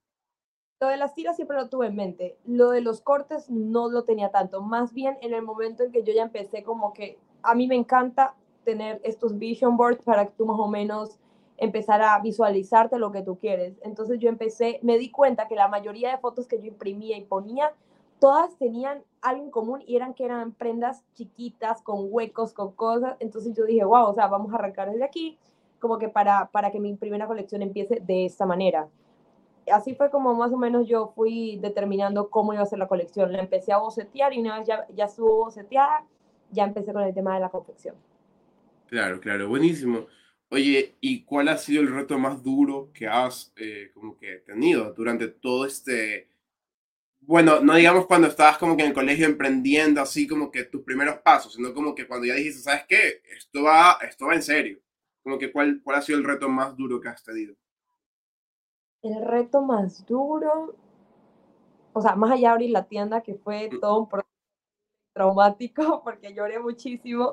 Lo 0.80 0.88
de 0.88 0.96
las 0.96 1.14
tiras 1.14 1.36
siempre 1.36 1.56
lo 1.56 1.68
tuve 1.68 1.86
en 1.86 1.96
mente. 1.96 2.38
Lo 2.44 2.70
de 2.70 2.82
los 2.82 3.00
cortes 3.00 3.48
no 3.48 3.90
lo 3.90 4.04
tenía 4.04 4.30
tanto. 4.30 4.62
Más 4.62 4.92
bien 4.92 5.16
en 5.22 5.32
el 5.32 5.42
momento 5.42 5.82
en 5.82 5.92
que 5.92 6.02
yo 6.02 6.12
ya 6.12 6.22
empecé 6.22 6.62
como 6.62 6.92
que 6.92 7.18
a 7.42 7.54
mí 7.54 7.66
me 7.66 7.76
encanta 7.76 8.34
tener 8.64 9.00
estos 9.04 9.38
vision 9.38 9.76
boards 9.76 10.02
para 10.02 10.26
que 10.26 10.32
tú 10.36 10.44
más 10.44 10.58
o 10.58 10.68
menos 10.68 11.18
empezar 11.58 12.02
a 12.02 12.18
visualizarte 12.20 12.98
lo 12.98 13.12
que 13.12 13.22
tú 13.22 13.38
quieres. 13.38 13.78
Entonces 13.82 14.18
yo 14.18 14.28
empecé, 14.28 14.78
me 14.82 14.98
di 14.98 15.10
cuenta 15.10 15.48
que 15.48 15.54
la 15.54 15.68
mayoría 15.68 16.10
de 16.10 16.18
fotos 16.18 16.46
que 16.46 16.58
yo 16.58 16.66
imprimía 16.66 17.16
y 17.16 17.24
ponía, 17.24 17.72
todas 18.18 18.56
tenían 18.58 19.02
algo 19.22 19.44
en 19.44 19.50
común 19.50 19.82
y 19.86 19.96
eran 19.96 20.14
que 20.14 20.24
eran 20.24 20.52
prendas 20.52 21.04
chiquitas, 21.14 21.82
con 21.82 22.08
huecos, 22.10 22.52
con 22.52 22.72
cosas. 22.72 23.16
Entonces 23.20 23.54
yo 23.56 23.64
dije, 23.64 23.84
wow, 23.84 24.08
o 24.08 24.14
sea, 24.14 24.26
vamos 24.26 24.52
a 24.52 24.56
arrancar 24.56 24.90
desde 24.90 25.04
aquí, 25.04 25.38
como 25.80 25.98
que 25.98 26.08
para, 26.08 26.50
para 26.50 26.70
que 26.70 26.80
mi 26.80 26.94
primera 26.94 27.26
colección 27.26 27.62
empiece 27.62 28.00
de 28.00 28.26
esta 28.26 28.46
manera. 28.46 28.88
Así 29.72 29.94
fue 29.94 30.10
como 30.10 30.32
más 30.34 30.52
o 30.52 30.56
menos 30.56 30.86
yo 30.86 31.08
fui 31.08 31.58
determinando 31.60 32.30
cómo 32.30 32.52
iba 32.52 32.62
a 32.62 32.66
ser 32.66 32.78
la 32.78 32.86
colección. 32.86 33.32
La 33.32 33.40
empecé 33.40 33.72
a 33.72 33.78
bocetear 33.78 34.32
y 34.32 34.40
una 34.40 34.58
vez 34.58 34.68
ya, 34.68 34.86
ya 34.94 35.06
estuvo 35.06 35.36
boceteada, 35.36 36.04
ya 36.52 36.64
empecé 36.64 36.92
con 36.92 37.02
el 37.02 37.12
tema 37.12 37.34
de 37.34 37.40
la 37.40 37.48
confección. 37.48 37.96
Claro, 38.86 39.20
claro, 39.20 39.48
buenísimo. 39.48 40.06
Oye, 40.48 40.96
¿y 41.00 41.24
cuál 41.24 41.48
ha 41.48 41.58
sido 41.58 41.82
el 41.82 41.92
reto 41.92 42.18
más 42.18 42.42
duro 42.42 42.90
que 42.94 43.08
has 43.08 43.52
eh, 43.56 43.90
como 43.92 44.16
que 44.16 44.38
tenido 44.46 44.92
durante 44.92 45.28
todo 45.28 45.66
este, 45.66 46.28
bueno, 47.26 47.58
no 47.60 47.74
digamos 47.74 48.06
cuando 48.06 48.28
estabas 48.28 48.56
como 48.56 48.76
que 48.76 48.84
en 48.84 48.90
el 48.90 48.94
colegio 48.94 49.26
emprendiendo 49.26 50.00
así 50.00 50.28
como 50.28 50.50
que 50.50 50.64
tus 50.64 50.82
primeros 50.82 51.18
pasos, 51.18 51.54
sino 51.54 51.74
como 51.74 51.94
que 51.94 52.06
cuando 52.06 52.26
ya 52.26 52.34
dijiste, 52.34 52.60
¿sabes 52.62 52.84
qué? 52.88 53.20
Esto 53.36 53.64
va, 53.64 53.98
esto 54.02 54.26
va 54.26 54.34
en 54.34 54.42
serio. 54.42 54.78
Como 55.22 55.36
que 55.36 55.50
cuál, 55.50 55.80
cuál 55.82 55.98
ha 55.98 56.02
sido 56.02 56.18
el 56.18 56.24
reto 56.24 56.48
más 56.48 56.76
duro 56.76 57.00
que 57.00 57.08
has 57.08 57.24
tenido. 57.24 57.56
El 59.02 59.26
reto 59.26 59.60
más 59.60 60.06
duro, 60.06 60.76
o 61.92 62.00
sea, 62.00 62.14
más 62.14 62.30
allá 62.30 62.48
de 62.48 62.52
abrir 62.52 62.70
la 62.70 62.86
tienda, 62.86 63.22
que 63.22 63.34
fue 63.34 63.68
mm. 63.72 63.80
todo 63.80 63.98
un 63.98 64.08
proceso 64.08 64.30
traumático 65.12 66.02
porque 66.04 66.32
lloré 66.32 66.60
muchísimo. 66.60 67.32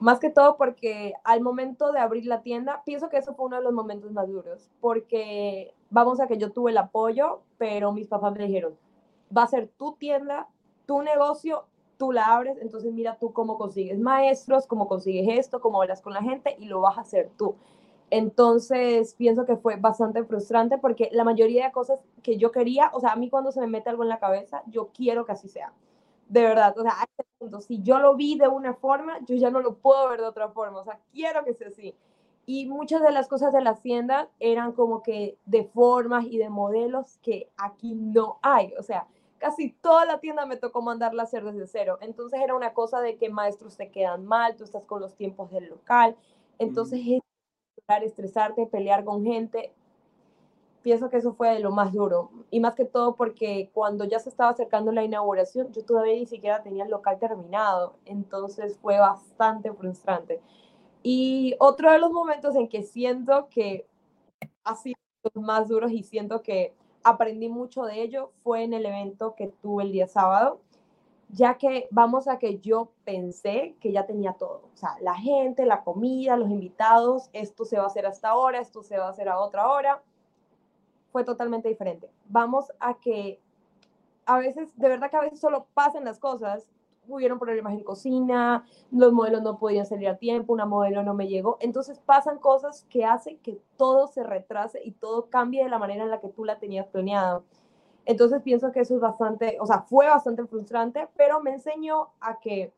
Más 0.00 0.18
que 0.18 0.30
todo 0.30 0.56
porque 0.56 1.12
al 1.24 1.42
momento 1.42 1.92
de 1.92 2.00
abrir 2.00 2.24
la 2.24 2.40
tienda, 2.40 2.82
pienso 2.86 3.10
que 3.10 3.18
eso 3.18 3.34
fue 3.34 3.46
uno 3.46 3.56
de 3.56 3.62
los 3.62 3.74
momentos 3.74 4.10
más 4.12 4.26
duros, 4.26 4.70
porque 4.80 5.74
vamos 5.90 6.20
a 6.20 6.26
que 6.26 6.38
yo 6.38 6.52
tuve 6.52 6.70
el 6.70 6.78
apoyo, 6.78 7.42
pero 7.58 7.92
mis 7.92 8.08
papás 8.08 8.32
me 8.32 8.46
dijeron, 8.46 8.74
va 9.36 9.42
a 9.42 9.48
ser 9.48 9.68
tu 9.76 9.92
tienda, 9.92 10.48
tu 10.86 11.02
negocio, 11.02 11.66
tú 11.98 12.12
la 12.12 12.34
abres, 12.34 12.56
entonces 12.62 12.94
mira 12.94 13.18
tú 13.18 13.34
cómo 13.34 13.58
consigues 13.58 13.98
maestros, 13.98 14.66
cómo 14.66 14.88
consigues 14.88 15.38
esto, 15.38 15.60
cómo 15.60 15.82
hablas 15.82 16.00
con 16.00 16.14
la 16.14 16.22
gente 16.22 16.56
y 16.58 16.64
lo 16.64 16.80
vas 16.80 16.96
a 16.96 17.02
hacer 17.02 17.30
tú. 17.36 17.56
Entonces, 18.08 19.14
pienso 19.14 19.44
que 19.44 19.56
fue 19.56 19.76
bastante 19.76 20.24
frustrante 20.24 20.78
porque 20.78 21.10
la 21.12 21.24
mayoría 21.24 21.66
de 21.66 21.72
cosas 21.72 22.00
que 22.22 22.38
yo 22.38 22.52
quería, 22.52 22.90
o 22.94 23.00
sea, 23.00 23.12
a 23.12 23.16
mí 23.16 23.28
cuando 23.28 23.52
se 23.52 23.60
me 23.60 23.66
mete 23.66 23.90
algo 23.90 24.02
en 24.02 24.08
la 24.08 24.18
cabeza, 24.18 24.62
yo 24.66 24.88
quiero 24.94 25.26
que 25.26 25.32
así 25.32 25.48
sea 25.48 25.74
de 26.30 26.42
verdad, 26.42 26.78
o 26.78 26.82
sea, 26.82 26.92
a 26.92 27.02
este 27.02 27.24
punto, 27.38 27.60
si 27.60 27.82
yo 27.82 27.98
lo 27.98 28.14
vi 28.14 28.38
de 28.38 28.46
una 28.46 28.72
forma, 28.74 29.18
yo 29.26 29.34
ya 29.34 29.50
no 29.50 29.60
lo 29.60 29.74
puedo 29.74 30.08
ver 30.08 30.20
de 30.20 30.28
otra 30.28 30.48
forma, 30.48 30.78
o 30.78 30.84
sea, 30.84 31.00
quiero 31.12 31.44
que 31.44 31.54
sea 31.54 31.66
así. 31.66 31.92
Y 32.46 32.66
muchas 32.66 33.02
de 33.02 33.10
las 33.10 33.26
cosas 33.26 33.52
de 33.52 33.60
la 33.60 33.70
hacienda 33.70 34.28
eran 34.38 34.70
como 34.70 35.02
que 35.02 35.36
de 35.44 35.64
formas 35.64 36.24
y 36.26 36.38
de 36.38 36.48
modelos 36.48 37.18
que 37.18 37.50
aquí 37.56 37.96
no 37.96 38.38
hay, 38.42 38.72
o 38.78 38.82
sea, 38.84 39.08
casi 39.38 39.72
toda 39.72 40.04
la 40.04 40.20
tienda 40.20 40.46
me 40.46 40.56
tocó 40.56 40.82
mandarla 40.82 41.22
a 41.22 41.24
hacer 41.24 41.42
desde 41.42 41.66
cero. 41.66 41.98
Entonces 42.00 42.40
era 42.40 42.54
una 42.54 42.74
cosa 42.74 43.00
de 43.00 43.16
que 43.16 43.28
maestros 43.28 43.76
te 43.76 43.90
quedan 43.90 44.24
mal, 44.24 44.54
tú 44.54 44.62
estás 44.62 44.84
con 44.84 45.00
los 45.00 45.16
tiempos 45.16 45.50
del 45.50 45.68
local, 45.68 46.16
entonces 46.60 47.00
es 47.04 47.22
estresarte, 48.04 48.66
pelear 48.66 49.04
con 49.04 49.24
gente, 49.24 49.72
pienso 50.82 51.10
que 51.10 51.18
eso 51.18 51.32
fue 51.34 51.58
lo 51.60 51.70
más 51.70 51.92
duro. 51.92 52.30
Y 52.50 52.60
más 52.60 52.74
que 52.74 52.84
todo 52.84 53.14
porque 53.14 53.70
cuando 53.72 54.04
ya 54.04 54.18
se 54.18 54.28
estaba 54.28 54.50
acercando 54.50 54.92
la 54.92 55.04
inauguración, 55.04 55.72
yo 55.72 55.84
todavía 55.84 56.14
ni 56.14 56.26
siquiera 56.26 56.62
tenía 56.62 56.84
el 56.84 56.90
local 56.90 57.18
terminado. 57.18 57.96
Entonces 58.04 58.78
fue 58.78 58.98
bastante 58.98 59.72
frustrante. 59.72 60.40
Y 61.02 61.54
otro 61.58 61.92
de 61.92 61.98
los 61.98 62.12
momentos 62.12 62.54
en 62.56 62.68
que 62.68 62.82
siento 62.82 63.48
que 63.50 63.86
ha 64.64 64.74
sido 64.74 64.96
los 65.34 65.44
más 65.44 65.68
duros 65.68 65.92
y 65.92 66.02
siento 66.02 66.42
que 66.42 66.74
aprendí 67.02 67.48
mucho 67.48 67.84
de 67.84 68.02
ello 68.02 68.32
fue 68.42 68.64
en 68.64 68.74
el 68.74 68.84
evento 68.84 69.34
que 69.34 69.48
tuve 69.48 69.84
el 69.84 69.92
día 69.92 70.06
sábado, 70.06 70.60
ya 71.30 71.56
que 71.56 71.88
vamos 71.90 72.28
a 72.28 72.38
que 72.38 72.58
yo 72.58 72.90
pensé 73.04 73.76
que 73.80 73.92
ya 73.92 74.04
tenía 74.06 74.34
todo. 74.34 74.62
O 74.74 74.76
sea, 74.76 74.96
la 75.00 75.14
gente, 75.14 75.64
la 75.64 75.84
comida, 75.84 76.36
los 76.36 76.50
invitados, 76.50 77.30
esto 77.32 77.64
se 77.64 77.78
va 77.78 77.84
a 77.84 77.86
hacer 77.86 78.06
hasta 78.06 78.30
ahora, 78.30 78.60
esto 78.60 78.82
se 78.82 78.98
va 78.98 79.06
a 79.06 79.10
hacer 79.10 79.28
a 79.28 79.38
otra 79.38 79.70
hora 79.70 80.02
fue 81.12 81.24
totalmente 81.24 81.68
diferente. 81.68 82.10
Vamos 82.28 82.72
a 82.80 82.94
que 82.94 83.40
a 84.26 84.38
veces, 84.38 84.76
de 84.76 84.88
verdad 84.88 85.10
que 85.10 85.16
a 85.16 85.22
veces 85.22 85.40
solo 85.40 85.66
pasan 85.74 86.04
las 86.04 86.18
cosas. 86.18 86.68
Hubieron 87.08 87.40
problemas 87.40 87.72
en 87.72 87.82
cocina, 87.82 88.64
los 88.92 89.12
modelos 89.12 89.42
no 89.42 89.58
podían 89.58 89.86
salir 89.86 90.08
a 90.08 90.18
tiempo, 90.18 90.52
una 90.52 90.66
modelo 90.66 91.02
no 91.02 91.14
me 91.14 91.26
llegó. 91.26 91.56
Entonces 91.60 91.98
pasan 91.98 92.38
cosas 92.38 92.86
que 92.88 93.04
hacen 93.04 93.38
que 93.38 93.60
todo 93.76 94.06
se 94.06 94.22
retrase 94.22 94.80
y 94.84 94.92
todo 94.92 95.28
cambie 95.28 95.64
de 95.64 95.70
la 95.70 95.78
manera 95.78 96.04
en 96.04 96.10
la 96.10 96.20
que 96.20 96.28
tú 96.28 96.44
la 96.44 96.58
tenías 96.58 96.86
planeado. 96.86 97.44
Entonces 98.04 98.42
pienso 98.42 98.70
que 98.70 98.80
eso 98.80 98.94
es 98.94 99.00
bastante, 99.00 99.58
o 99.60 99.66
sea, 99.66 99.80
fue 99.82 100.06
bastante 100.06 100.44
frustrante, 100.46 101.08
pero 101.16 101.40
me 101.40 101.52
enseñó 101.52 102.10
a 102.20 102.38
que 102.38 102.72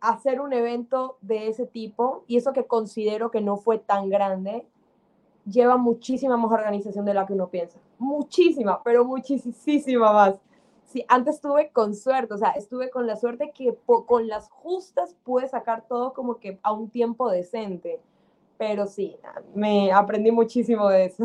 hacer 0.00 0.40
un 0.40 0.52
evento 0.52 1.18
de 1.20 1.48
ese 1.48 1.66
tipo, 1.66 2.24
y 2.26 2.38
eso 2.38 2.52
que 2.52 2.66
considero 2.66 3.30
que 3.30 3.40
no 3.40 3.56
fue 3.56 3.78
tan 3.78 4.08
grande, 4.08 4.66
lleva 5.44 5.76
muchísima 5.76 6.36
más 6.36 6.50
organización 6.50 7.04
de 7.04 7.14
la 7.14 7.26
que 7.26 7.32
uno 7.32 7.48
piensa. 7.48 7.78
Muchísima, 7.98 8.82
pero 8.82 9.04
muchísima 9.04 10.12
más. 10.12 10.40
Sí, 10.84 11.04
antes 11.08 11.36
estuve 11.36 11.70
con 11.70 11.94
suerte, 11.94 12.34
o 12.34 12.38
sea, 12.38 12.50
estuve 12.50 12.90
con 12.90 13.06
la 13.06 13.16
suerte 13.16 13.52
que 13.54 13.76
con 13.86 14.26
las 14.26 14.50
justas 14.50 15.14
pude 15.22 15.46
sacar 15.48 15.86
todo 15.86 16.12
como 16.12 16.40
que 16.40 16.58
a 16.62 16.72
un 16.72 16.90
tiempo 16.90 17.30
decente. 17.30 18.00
Pero 18.58 18.86
sí, 18.86 19.16
me 19.54 19.92
aprendí 19.92 20.32
muchísimo 20.32 20.88
de 20.88 21.06
eso. 21.06 21.24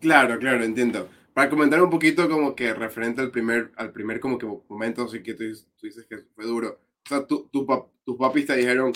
Claro, 0.00 0.38
claro, 0.38 0.64
entiendo. 0.64 1.08
Para 1.34 1.50
comentar 1.50 1.82
un 1.82 1.90
poquito 1.90 2.28
como 2.28 2.54
que 2.54 2.72
referente 2.72 3.20
al 3.20 3.30
primer, 3.30 3.72
al 3.76 3.92
primer 3.92 4.20
como 4.20 4.38
que 4.38 4.46
momento, 4.68 5.04
así 5.04 5.22
que 5.22 5.34
tú, 5.34 5.44
dices 5.82 6.06
que 6.06 6.18
fue 6.34 6.46
duro. 6.46 6.78
O 7.04 7.08
sea, 7.08 7.26
tu, 7.26 7.48
tu, 7.48 7.66
tus 8.04 8.16
papis 8.16 8.46
te 8.46 8.56
dijeron, 8.56 8.92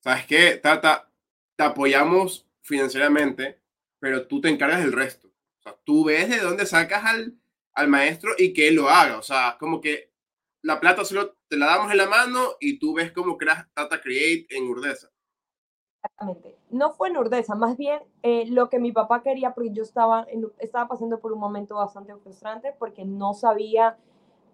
¿sabes 0.00 0.26
qué? 0.26 0.56
Tata, 0.56 1.10
te 1.54 1.64
apoyamos 1.64 2.47
financieramente, 2.68 3.60
pero 3.98 4.26
tú 4.26 4.40
te 4.40 4.48
encargas 4.48 4.80
del 4.80 4.92
resto. 4.92 5.28
O 5.28 5.62
sea, 5.62 5.76
tú 5.84 6.04
ves 6.04 6.28
de 6.28 6.38
dónde 6.38 6.66
sacas 6.66 7.04
al, 7.04 7.34
al 7.72 7.88
maestro 7.88 8.32
y 8.38 8.52
que 8.52 8.68
él 8.68 8.76
lo 8.76 8.88
haga. 8.88 9.18
O 9.18 9.22
sea, 9.22 9.56
como 9.58 9.80
que 9.80 10.12
la 10.62 10.78
plata 10.78 11.04
solo 11.04 11.36
te 11.48 11.56
la 11.56 11.66
damos 11.66 11.90
en 11.90 11.98
la 11.98 12.06
mano 12.06 12.56
y 12.60 12.78
tú 12.78 12.94
ves 12.94 13.10
cómo 13.12 13.36
creas 13.38 13.66
Tata 13.72 14.00
Create 14.00 14.46
en 14.50 14.68
Urdesa. 14.68 15.10
Exactamente. 15.96 16.58
No 16.70 16.92
fue 16.92 17.08
en 17.08 17.16
Urdesa, 17.16 17.54
más 17.54 17.76
bien 17.76 18.00
eh, 18.22 18.44
lo 18.48 18.68
que 18.68 18.78
mi 18.78 18.92
papá 18.92 19.22
quería, 19.22 19.54
porque 19.54 19.72
yo 19.72 19.82
estaba, 19.82 20.26
estaba 20.58 20.86
pasando 20.86 21.18
por 21.18 21.32
un 21.32 21.40
momento 21.40 21.74
bastante 21.74 22.14
frustrante 22.16 22.74
porque 22.78 23.04
no 23.04 23.34
sabía 23.34 23.96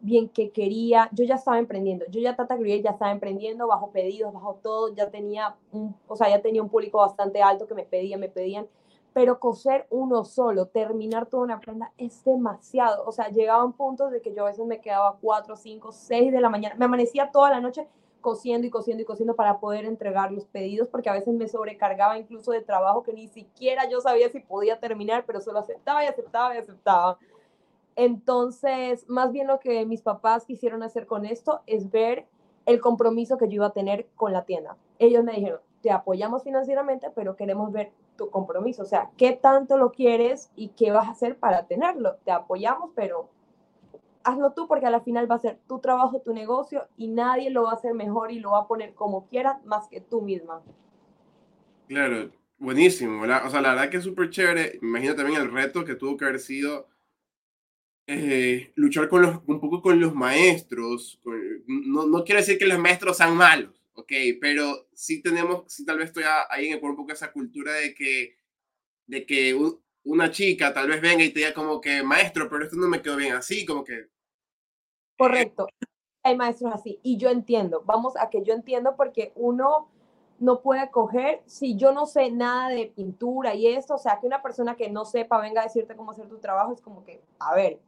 bien 0.04 0.28
qué 0.28 0.50
quería. 0.50 1.08
Yo 1.12 1.24
ya 1.24 1.36
estaba 1.36 1.58
emprendiendo, 1.58 2.04
yo 2.10 2.20
ya 2.20 2.36
Tata 2.36 2.56
Create 2.56 2.82
ya 2.82 2.90
estaba 2.90 3.10
emprendiendo, 3.10 3.66
bajo 3.66 3.90
pedidos, 3.90 4.32
bajo 4.32 4.60
todo, 4.62 4.94
ya 4.94 5.10
tenía 5.10 5.56
un, 5.72 5.96
o 6.06 6.14
sea, 6.14 6.28
ya 6.28 6.42
tenía 6.42 6.62
un 6.62 6.68
público 6.68 6.98
bastante 6.98 7.42
alto 7.42 7.66
que 7.66 7.74
me 7.74 7.84
pedían, 7.84 8.20
me 8.20 8.28
pedían, 8.28 8.68
pero 9.14 9.40
coser 9.40 9.86
uno 9.90 10.24
solo, 10.24 10.66
terminar 10.66 11.26
toda 11.26 11.44
una 11.44 11.60
prenda 11.60 11.92
es 11.96 12.22
demasiado. 12.24 13.04
O 13.06 13.12
sea, 13.12 13.28
llegaban 13.28 13.72
puntos 13.72 14.10
de 14.10 14.20
que 14.20 14.34
yo 14.34 14.44
a 14.44 14.50
veces 14.50 14.66
me 14.66 14.80
quedaba 14.80 15.16
4, 15.20 15.56
5, 15.56 15.92
6 15.92 16.32
de 16.32 16.40
la 16.40 16.50
mañana, 16.50 16.74
me 16.76 16.84
amanecía 16.84 17.30
toda 17.30 17.50
la 17.50 17.60
noche 17.60 17.88
cosiendo 18.20 18.66
y 18.66 18.70
cosiendo 18.70 19.02
y 19.02 19.04
cosiendo 19.04 19.36
para 19.36 19.60
poder 19.60 19.84
entregar 19.84 20.32
los 20.32 20.46
pedidos, 20.46 20.88
porque 20.88 21.10
a 21.10 21.12
veces 21.12 21.34
me 21.34 21.46
sobrecargaba 21.46 22.18
incluso 22.18 22.52
de 22.52 22.62
trabajo 22.62 23.02
que 23.02 23.12
ni 23.12 23.28
siquiera 23.28 23.88
yo 23.88 24.00
sabía 24.00 24.30
si 24.30 24.40
podía 24.40 24.80
terminar, 24.80 25.24
pero 25.26 25.42
solo 25.42 25.58
aceptaba 25.58 26.02
y 26.02 26.06
aceptaba 26.06 26.54
y 26.54 26.58
aceptaba. 26.58 27.18
Entonces, 27.96 29.08
más 29.08 29.32
bien 29.32 29.46
lo 29.46 29.60
que 29.60 29.86
mis 29.86 30.02
papás 30.02 30.44
quisieron 30.44 30.82
hacer 30.82 31.06
con 31.06 31.24
esto 31.26 31.62
es 31.66 31.90
ver 31.90 32.26
el 32.66 32.80
compromiso 32.80 33.38
que 33.38 33.48
yo 33.48 33.54
iba 33.56 33.66
a 33.66 33.72
tener 33.72 34.08
con 34.16 34.32
la 34.32 34.44
tienda. 34.44 34.76
Ellos 34.98 35.22
me 35.22 35.32
dijeron, 35.32 35.60
te 35.82 35.90
apoyamos 35.90 36.42
financieramente, 36.42 37.08
pero 37.14 37.36
queremos 37.36 37.70
ver 37.72 37.92
tu 38.16 38.30
compromiso, 38.30 38.82
o 38.82 38.86
sea, 38.86 39.10
qué 39.16 39.32
tanto 39.32 39.76
lo 39.76 39.92
quieres 39.92 40.50
y 40.56 40.68
qué 40.68 40.92
vas 40.92 41.08
a 41.08 41.10
hacer 41.10 41.36
para 41.36 41.66
tenerlo. 41.66 42.16
Te 42.24 42.30
apoyamos, 42.30 42.90
pero 42.94 43.28
hazlo 44.22 44.52
tú 44.52 44.66
porque 44.66 44.86
a 44.86 44.90
la 44.90 45.00
final 45.00 45.30
va 45.30 45.34
a 45.34 45.40
ser 45.40 45.58
tu 45.68 45.80
trabajo, 45.80 46.20
tu 46.20 46.32
negocio 46.32 46.86
y 46.96 47.08
nadie 47.08 47.50
lo 47.50 47.64
va 47.64 47.72
a 47.72 47.74
hacer 47.74 47.92
mejor 47.92 48.32
y 48.32 48.40
lo 48.40 48.52
va 48.52 48.60
a 48.60 48.66
poner 48.66 48.94
como 48.94 49.26
quiera 49.26 49.60
más 49.64 49.88
que 49.88 50.00
tú 50.00 50.22
misma. 50.22 50.62
Claro, 51.88 52.30
buenísimo. 52.58 53.22
O 53.22 53.50
sea, 53.50 53.60
la 53.60 53.74
verdad 53.74 53.90
que 53.90 53.98
es 53.98 54.04
súper 54.04 54.30
chévere. 54.30 54.78
También 54.80 55.40
el 55.40 55.52
reto 55.52 55.84
que 55.84 55.96
tuvo 55.96 56.16
que 56.16 56.24
haber 56.24 56.40
sido 56.40 56.88
eh, 58.06 58.72
luchar 58.74 59.08
con 59.08 59.22
los, 59.22 59.40
un 59.46 59.60
poco 59.60 59.80
con 59.80 59.98
los 59.98 60.14
maestros. 60.14 61.20
no, 61.66 62.06
no 62.06 62.24
quiero 62.24 62.40
decir 62.40 62.58
que 62.58 62.66
los 62.66 62.78
maestros 62.78 63.16
sean 63.16 63.36
malos, 63.36 63.82
ok, 63.94 64.12
pero 64.40 64.88
sí 64.92 65.22
tenemos, 65.22 65.64
sí 65.72 65.84
tal 65.84 65.98
vez 65.98 66.08
estoy 66.08 66.24
ahí 66.50 66.66
en 66.66 66.78
el 66.78 66.84
un 66.84 66.96
poco 66.96 67.12
esa 67.12 67.32
cultura 67.32 67.72
de 67.72 67.94
que, 67.94 68.36
de 69.06 69.24
que 69.24 69.58
una 70.04 70.30
chica 70.30 70.74
tal 70.74 70.88
vez 70.88 71.00
venga 71.00 71.24
y 71.24 71.30
te 71.30 71.40
diga 71.40 71.54
como 71.54 71.80
que, 71.80 72.02
maestro, 72.02 72.48
pero 72.50 72.64
esto 72.64 72.76
no 72.76 72.88
me 72.88 73.00
quedó 73.00 73.16
bien 73.16 73.34
así, 73.34 73.64
como 73.64 73.82
que... 73.82 74.08
Correcto, 75.16 75.66
hay 76.22 76.36
maestros 76.36 76.74
así, 76.74 77.00
y 77.02 77.16
yo 77.16 77.30
entiendo, 77.30 77.82
vamos 77.86 78.16
a 78.16 78.28
que 78.28 78.42
yo 78.42 78.52
entiendo 78.52 78.96
porque 78.96 79.32
uno 79.36 79.88
no 80.40 80.60
puede 80.60 80.90
coger, 80.90 81.42
si 81.46 81.76
yo 81.76 81.92
no 81.92 82.04
sé 82.06 82.30
nada 82.30 82.68
de 82.68 82.92
pintura 82.94 83.54
y 83.54 83.68
esto, 83.68 83.94
o 83.94 83.98
sea, 83.98 84.18
que 84.20 84.26
una 84.26 84.42
persona 84.42 84.76
que 84.76 84.90
no 84.90 85.04
sepa 85.04 85.40
venga 85.40 85.62
a 85.62 85.64
decirte 85.64 85.96
cómo 85.96 86.10
hacer 86.10 86.28
tu 86.28 86.38
trabajo, 86.38 86.72
es 86.72 86.82
como 86.82 87.04
que, 87.04 87.22
a 87.38 87.54
ver, 87.54 87.80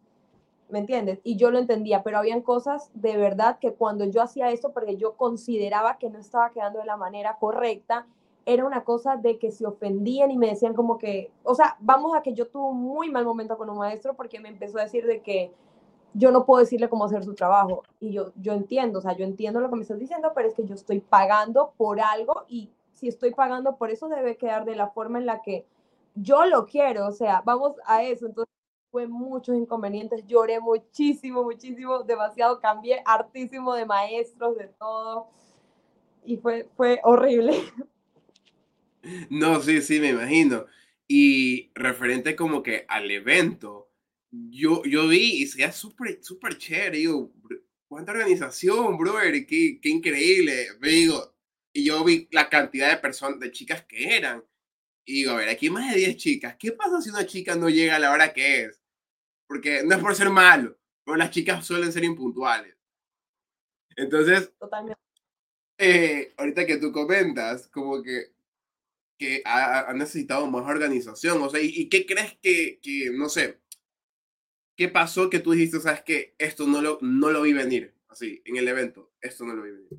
¿me 0.68 0.80
entiendes? 0.80 1.20
Y 1.22 1.36
yo 1.36 1.50
lo 1.50 1.58
entendía, 1.58 2.02
pero 2.02 2.18
habían 2.18 2.42
cosas 2.42 2.90
de 2.94 3.16
verdad 3.16 3.58
que 3.58 3.74
cuando 3.74 4.04
yo 4.04 4.22
hacía 4.22 4.50
esto, 4.50 4.72
porque 4.72 4.96
yo 4.96 5.16
consideraba 5.16 5.98
que 5.98 6.10
no 6.10 6.18
estaba 6.18 6.50
quedando 6.50 6.80
de 6.80 6.86
la 6.86 6.96
manera 6.96 7.36
correcta, 7.38 8.06
era 8.46 8.64
una 8.64 8.84
cosa 8.84 9.16
de 9.16 9.38
que 9.38 9.50
se 9.50 9.66
ofendían 9.66 10.30
y 10.30 10.38
me 10.38 10.48
decían 10.48 10.74
como 10.74 10.98
que, 10.98 11.32
o 11.42 11.54
sea, 11.54 11.76
vamos 11.80 12.16
a 12.16 12.22
que 12.22 12.32
yo 12.32 12.46
tuve 12.46 12.68
un 12.68 12.80
muy 12.80 13.10
mal 13.10 13.24
momento 13.24 13.58
con 13.58 13.68
un 13.68 13.78
maestro 13.78 14.14
porque 14.14 14.38
me 14.38 14.48
empezó 14.48 14.78
a 14.78 14.82
decir 14.82 15.04
de 15.04 15.20
que 15.20 15.52
yo 16.14 16.30
no 16.30 16.46
puedo 16.46 16.60
decirle 16.60 16.88
cómo 16.88 17.04
hacer 17.04 17.24
su 17.24 17.34
trabajo. 17.34 17.82
Y 18.00 18.12
yo, 18.12 18.32
yo 18.36 18.52
entiendo, 18.52 19.00
o 19.00 19.02
sea, 19.02 19.16
yo 19.16 19.24
entiendo 19.24 19.60
lo 19.60 19.68
que 19.68 19.76
me 19.76 19.82
estás 19.82 19.98
diciendo, 19.98 20.32
pero 20.34 20.48
es 20.48 20.54
que 20.54 20.64
yo 20.64 20.74
estoy 20.74 21.00
pagando 21.00 21.72
por 21.76 22.00
algo 22.00 22.44
y 22.48 22.70
si 22.92 23.08
estoy 23.08 23.34
pagando 23.34 23.76
por 23.76 23.90
eso 23.90 24.08
debe 24.08 24.36
quedar 24.36 24.64
de 24.64 24.76
la 24.76 24.88
forma 24.88 25.18
en 25.18 25.26
la 25.26 25.42
que 25.42 25.66
yo 26.14 26.46
lo 26.46 26.64
quiero, 26.64 27.06
o 27.06 27.12
sea, 27.12 27.42
vamos 27.44 27.74
a 27.84 28.02
eso. 28.02 28.26
Entonces, 28.26 28.55
fue 28.96 29.06
muchos 29.06 29.54
inconvenientes, 29.54 30.24
lloré 30.26 30.58
muchísimo, 30.58 31.44
muchísimo, 31.44 32.02
demasiado, 32.02 32.58
cambié 32.62 33.02
hartísimo 33.04 33.74
de 33.74 33.84
maestros, 33.84 34.56
de 34.56 34.68
todo, 34.68 35.28
y 36.24 36.38
fue, 36.38 36.66
fue 36.78 36.98
horrible. 37.04 37.52
No, 39.30 39.60
sí, 39.60 39.82
sí, 39.82 40.00
me 40.00 40.08
imagino. 40.08 40.66
Y 41.06 41.70
referente 41.74 42.34
como 42.34 42.60
que 42.60 42.86
al 42.88 43.08
evento, 43.08 43.92
yo, 44.30 44.82
yo 44.82 45.06
vi 45.06 45.42
y 45.42 45.46
sería 45.46 45.70
súper, 45.70 46.18
súper 46.24 46.58
chévere, 46.58 46.98
digo, 46.98 47.30
cuánta 47.86 48.10
organización, 48.10 48.96
brother, 48.96 49.46
qué, 49.46 49.78
qué 49.80 49.88
increíble, 49.90 50.68
digo, 50.80 51.34
y 51.72 51.84
yo 51.84 52.02
vi 52.02 52.26
la 52.32 52.48
cantidad 52.48 52.90
de 52.90 52.96
personas, 52.96 53.38
de 53.38 53.52
chicas 53.52 53.84
que 53.84 54.16
eran, 54.16 54.42
y 55.04 55.12
digo, 55.18 55.32
a 55.32 55.36
ver, 55.36 55.50
aquí 55.50 55.66
hay 55.66 55.70
más 55.70 55.94
de 55.94 56.00
10 56.00 56.16
chicas, 56.16 56.56
¿qué 56.58 56.72
pasa 56.72 57.00
si 57.00 57.10
una 57.10 57.26
chica 57.26 57.54
no 57.54 57.68
llega 57.68 57.94
a 57.94 58.00
la 58.00 58.10
hora 58.10 58.32
que 58.32 58.64
es? 58.64 58.80
Porque 59.46 59.82
no 59.84 59.94
es 59.94 60.00
por 60.00 60.14
ser 60.14 60.30
malo, 60.30 60.76
pero 61.04 61.16
las 61.16 61.30
chicas 61.30 61.64
suelen 61.64 61.92
ser 61.92 62.04
impuntuales. 62.04 62.76
Entonces, 63.96 64.52
Totalmente. 64.58 65.00
Eh, 65.78 66.32
ahorita 66.38 66.66
que 66.66 66.78
tú 66.78 66.90
comentas, 66.90 67.68
como 67.68 68.02
que, 68.02 68.32
que 69.18 69.42
ha, 69.44 69.92
necesitado 69.94 70.46
más 70.46 70.64
organización, 70.66 71.42
o 71.42 71.50
sea, 71.50 71.60
¿y, 71.62 71.88
qué 71.88 72.06
crees 72.06 72.38
que, 72.40 72.80
que, 72.80 73.10
no 73.12 73.28
sé, 73.28 73.60
qué 74.74 74.88
pasó 74.88 75.28
que 75.28 75.40
tú 75.40 75.52
dijiste, 75.52 75.80
sabes 75.80 76.02
que 76.02 76.34
esto 76.38 76.66
no 76.66 76.80
lo, 76.80 76.98
no 77.02 77.30
lo 77.30 77.42
vi 77.42 77.52
venir, 77.52 77.94
así, 78.08 78.42
en 78.46 78.56
el 78.56 78.68
evento, 78.68 79.10
esto 79.20 79.44
no 79.44 79.54
lo 79.54 79.62
vi 79.62 79.72
venir? 79.72 79.90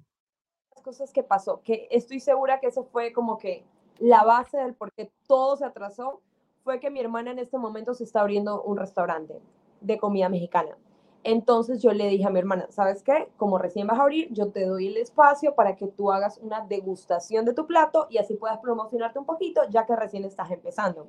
Las 0.75 0.83
cosas 0.83 1.11
que 1.13 1.23
pasó, 1.23 1.61
que 1.61 1.87
estoy 1.91 2.19
segura 2.19 2.59
que 2.59 2.67
eso 2.67 2.85
fue 2.85 3.13
como 3.13 3.37
que 3.37 3.63
la 3.99 4.23
base 4.23 4.57
del 4.57 4.73
por 4.73 4.91
qué 4.93 5.11
todo 5.27 5.57
se 5.57 5.65
atrasó, 5.65 6.23
fue 6.67 6.81
que 6.81 6.91
mi 6.91 6.99
hermana 6.99 7.31
en 7.31 7.39
este 7.39 7.57
momento 7.57 7.93
se 7.93 8.03
está 8.03 8.19
abriendo 8.19 8.61
un 8.61 8.75
restaurante 8.75 9.39
de 9.79 9.97
comida 9.97 10.27
mexicana. 10.27 10.77
Entonces 11.23 11.81
yo 11.81 11.93
le 11.93 12.09
dije 12.09 12.25
a 12.25 12.29
mi 12.29 12.39
hermana, 12.39 12.67
¿sabes 12.71 13.03
qué? 13.03 13.29
Como 13.37 13.57
recién 13.57 13.87
vas 13.87 13.97
a 13.97 14.01
abrir, 14.01 14.27
yo 14.33 14.51
te 14.51 14.65
doy 14.65 14.87
el 14.87 14.97
espacio 14.97 15.55
para 15.55 15.77
que 15.77 15.87
tú 15.87 16.11
hagas 16.11 16.37
una 16.39 16.59
degustación 16.59 17.45
de 17.45 17.53
tu 17.53 17.67
plato 17.67 18.07
y 18.09 18.17
así 18.17 18.33
puedas 18.33 18.57
promocionarte 18.59 19.17
un 19.17 19.23
poquito, 19.23 19.61
ya 19.69 19.85
que 19.85 19.95
recién 19.95 20.25
estás 20.25 20.51
empezando. 20.51 21.07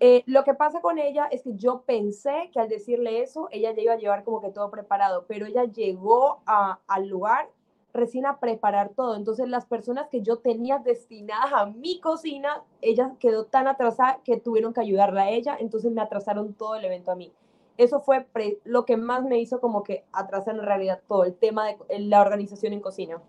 Eh, 0.00 0.22
lo 0.24 0.42
que 0.42 0.54
pasa 0.54 0.80
con 0.80 0.98
ella 0.98 1.26
es 1.26 1.42
que 1.42 1.54
yo 1.54 1.82
pensé 1.82 2.48
que 2.50 2.58
al 2.58 2.70
decirle 2.70 3.20
eso, 3.20 3.48
ella 3.50 3.72
ya 3.72 3.82
iba 3.82 3.92
a 3.92 3.98
llevar 3.98 4.24
como 4.24 4.40
que 4.40 4.48
todo 4.48 4.70
preparado, 4.70 5.26
pero 5.28 5.44
ella 5.44 5.64
llegó 5.64 6.40
al 6.46 7.08
lugar 7.08 7.50
recién 7.94 8.26
a 8.26 8.40
preparar 8.40 8.90
todo. 8.94 9.16
Entonces 9.16 9.48
las 9.48 9.66
personas 9.66 10.08
que 10.10 10.22
yo 10.22 10.38
tenía 10.38 10.78
destinadas 10.78 11.52
a 11.52 11.66
mi 11.66 12.00
cocina, 12.00 12.62
ella 12.80 13.12
quedó 13.20 13.46
tan 13.46 13.68
atrasada 13.68 14.20
que 14.24 14.38
tuvieron 14.38 14.72
que 14.72 14.80
ayudarla 14.80 15.22
a 15.22 15.30
ella, 15.30 15.56
entonces 15.58 15.92
me 15.92 16.00
atrasaron 16.00 16.54
todo 16.54 16.76
el 16.76 16.84
evento 16.84 17.10
a 17.10 17.16
mí. 17.16 17.32
Eso 17.76 18.00
fue 18.00 18.26
lo 18.64 18.84
que 18.84 18.96
más 18.96 19.24
me 19.24 19.40
hizo 19.40 19.60
como 19.60 19.82
que 19.82 20.04
atrasar 20.12 20.54
en 20.54 20.62
realidad 20.62 21.00
todo 21.08 21.24
el 21.24 21.34
tema 21.34 21.66
de 21.66 21.76
la 22.00 22.20
organización 22.20 22.72
en 22.72 22.80
cocina. 22.80 23.20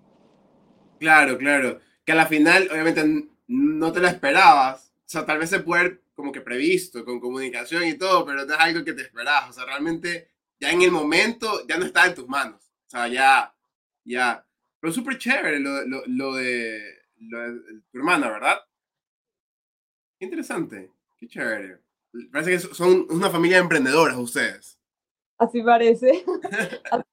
Claro, 1.00 1.38
claro. 1.38 1.80
Que 2.06 2.12
a 2.12 2.16
la 2.16 2.26
final, 2.26 2.68
obviamente, 2.72 3.30
no 3.48 3.92
te 3.92 4.00
la 4.00 4.10
esperabas. 4.10 4.94
O 5.00 5.10
sea, 5.10 5.26
tal 5.26 5.40
vez 5.40 5.50
se 5.50 5.60
puede 5.60 6.02
como 6.14 6.32
que 6.32 6.42
previsto, 6.42 7.04
con 7.04 7.20
comunicación 7.20 7.84
y 7.86 7.98
todo, 7.98 8.26
pero 8.26 8.46
no 8.46 8.54
es 8.54 8.60
algo 8.60 8.84
que 8.84 8.94
te 8.94 9.02
esperas. 9.02 9.50
O 9.50 9.54
sea, 9.54 9.66
realmente 9.66 10.30
ya 10.60 10.72
en 10.72 10.82
el 10.82 10.92
momento 10.92 11.66
ya 11.68 11.78
no 11.78 11.86
está 11.86 12.06
en 12.06 12.16
tus 12.16 12.28
manos. 12.28 12.72
O 12.88 12.90
sea, 12.90 13.08
ya, 13.08 13.54
ya. 14.04 14.46
Pero 14.84 14.92
súper 14.92 15.18
chévere 15.18 15.62
lo, 15.62 15.86
lo, 15.86 16.04
lo, 16.08 16.34
de, 16.34 16.84
lo 17.16 17.40
de 17.40 17.82
tu 17.90 17.98
hermana, 18.00 18.30
¿verdad? 18.30 18.58
Qué 20.20 20.26
interesante, 20.26 20.92
qué 21.18 21.28
chévere. 21.30 21.80
Parece 22.30 22.52
que 22.52 22.60
son 22.76 23.08
una 23.10 23.30
familia 23.30 23.56
de 23.56 23.64
emprendedoras 23.64 24.18
ustedes. 24.18 24.78
Así 25.38 25.64
parece. 25.64 26.26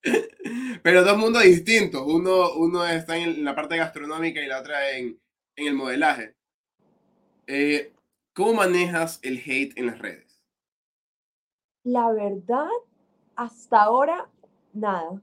Pero 0.82 1.04
dos 1.04 1.16
mundos 1.16 1.44
distintos. 1.44 2.02
Uno, 2.04 2.54
uno 2.54 2.84
está 2.84 3.16
en 3.16 3.44
la 3.44 3.54
parte 3.54 3.76
gastronómica 3.76 4.42
y 4.42 4.48
la 4.48 4.58
otra 4.58 4.90
en, 4.90 5.20
en 5.54 5.66
el 5.68 5.74
modelaje. 5.74 6.34
Eh, 7.46 7.92
¿Cómo 8.34 8.54
manejas 8.54 9.20
el 9.22 9.38
hate 9.46 9.78
en 9.78 9.86
las 9.86 10.00
redes? 10.00 10.42
La 11.84 12.10
verdad, 12.10 12.66
hasta 13.36 13.84
ahora, 13.84 14.28
nada. 14.72 15.22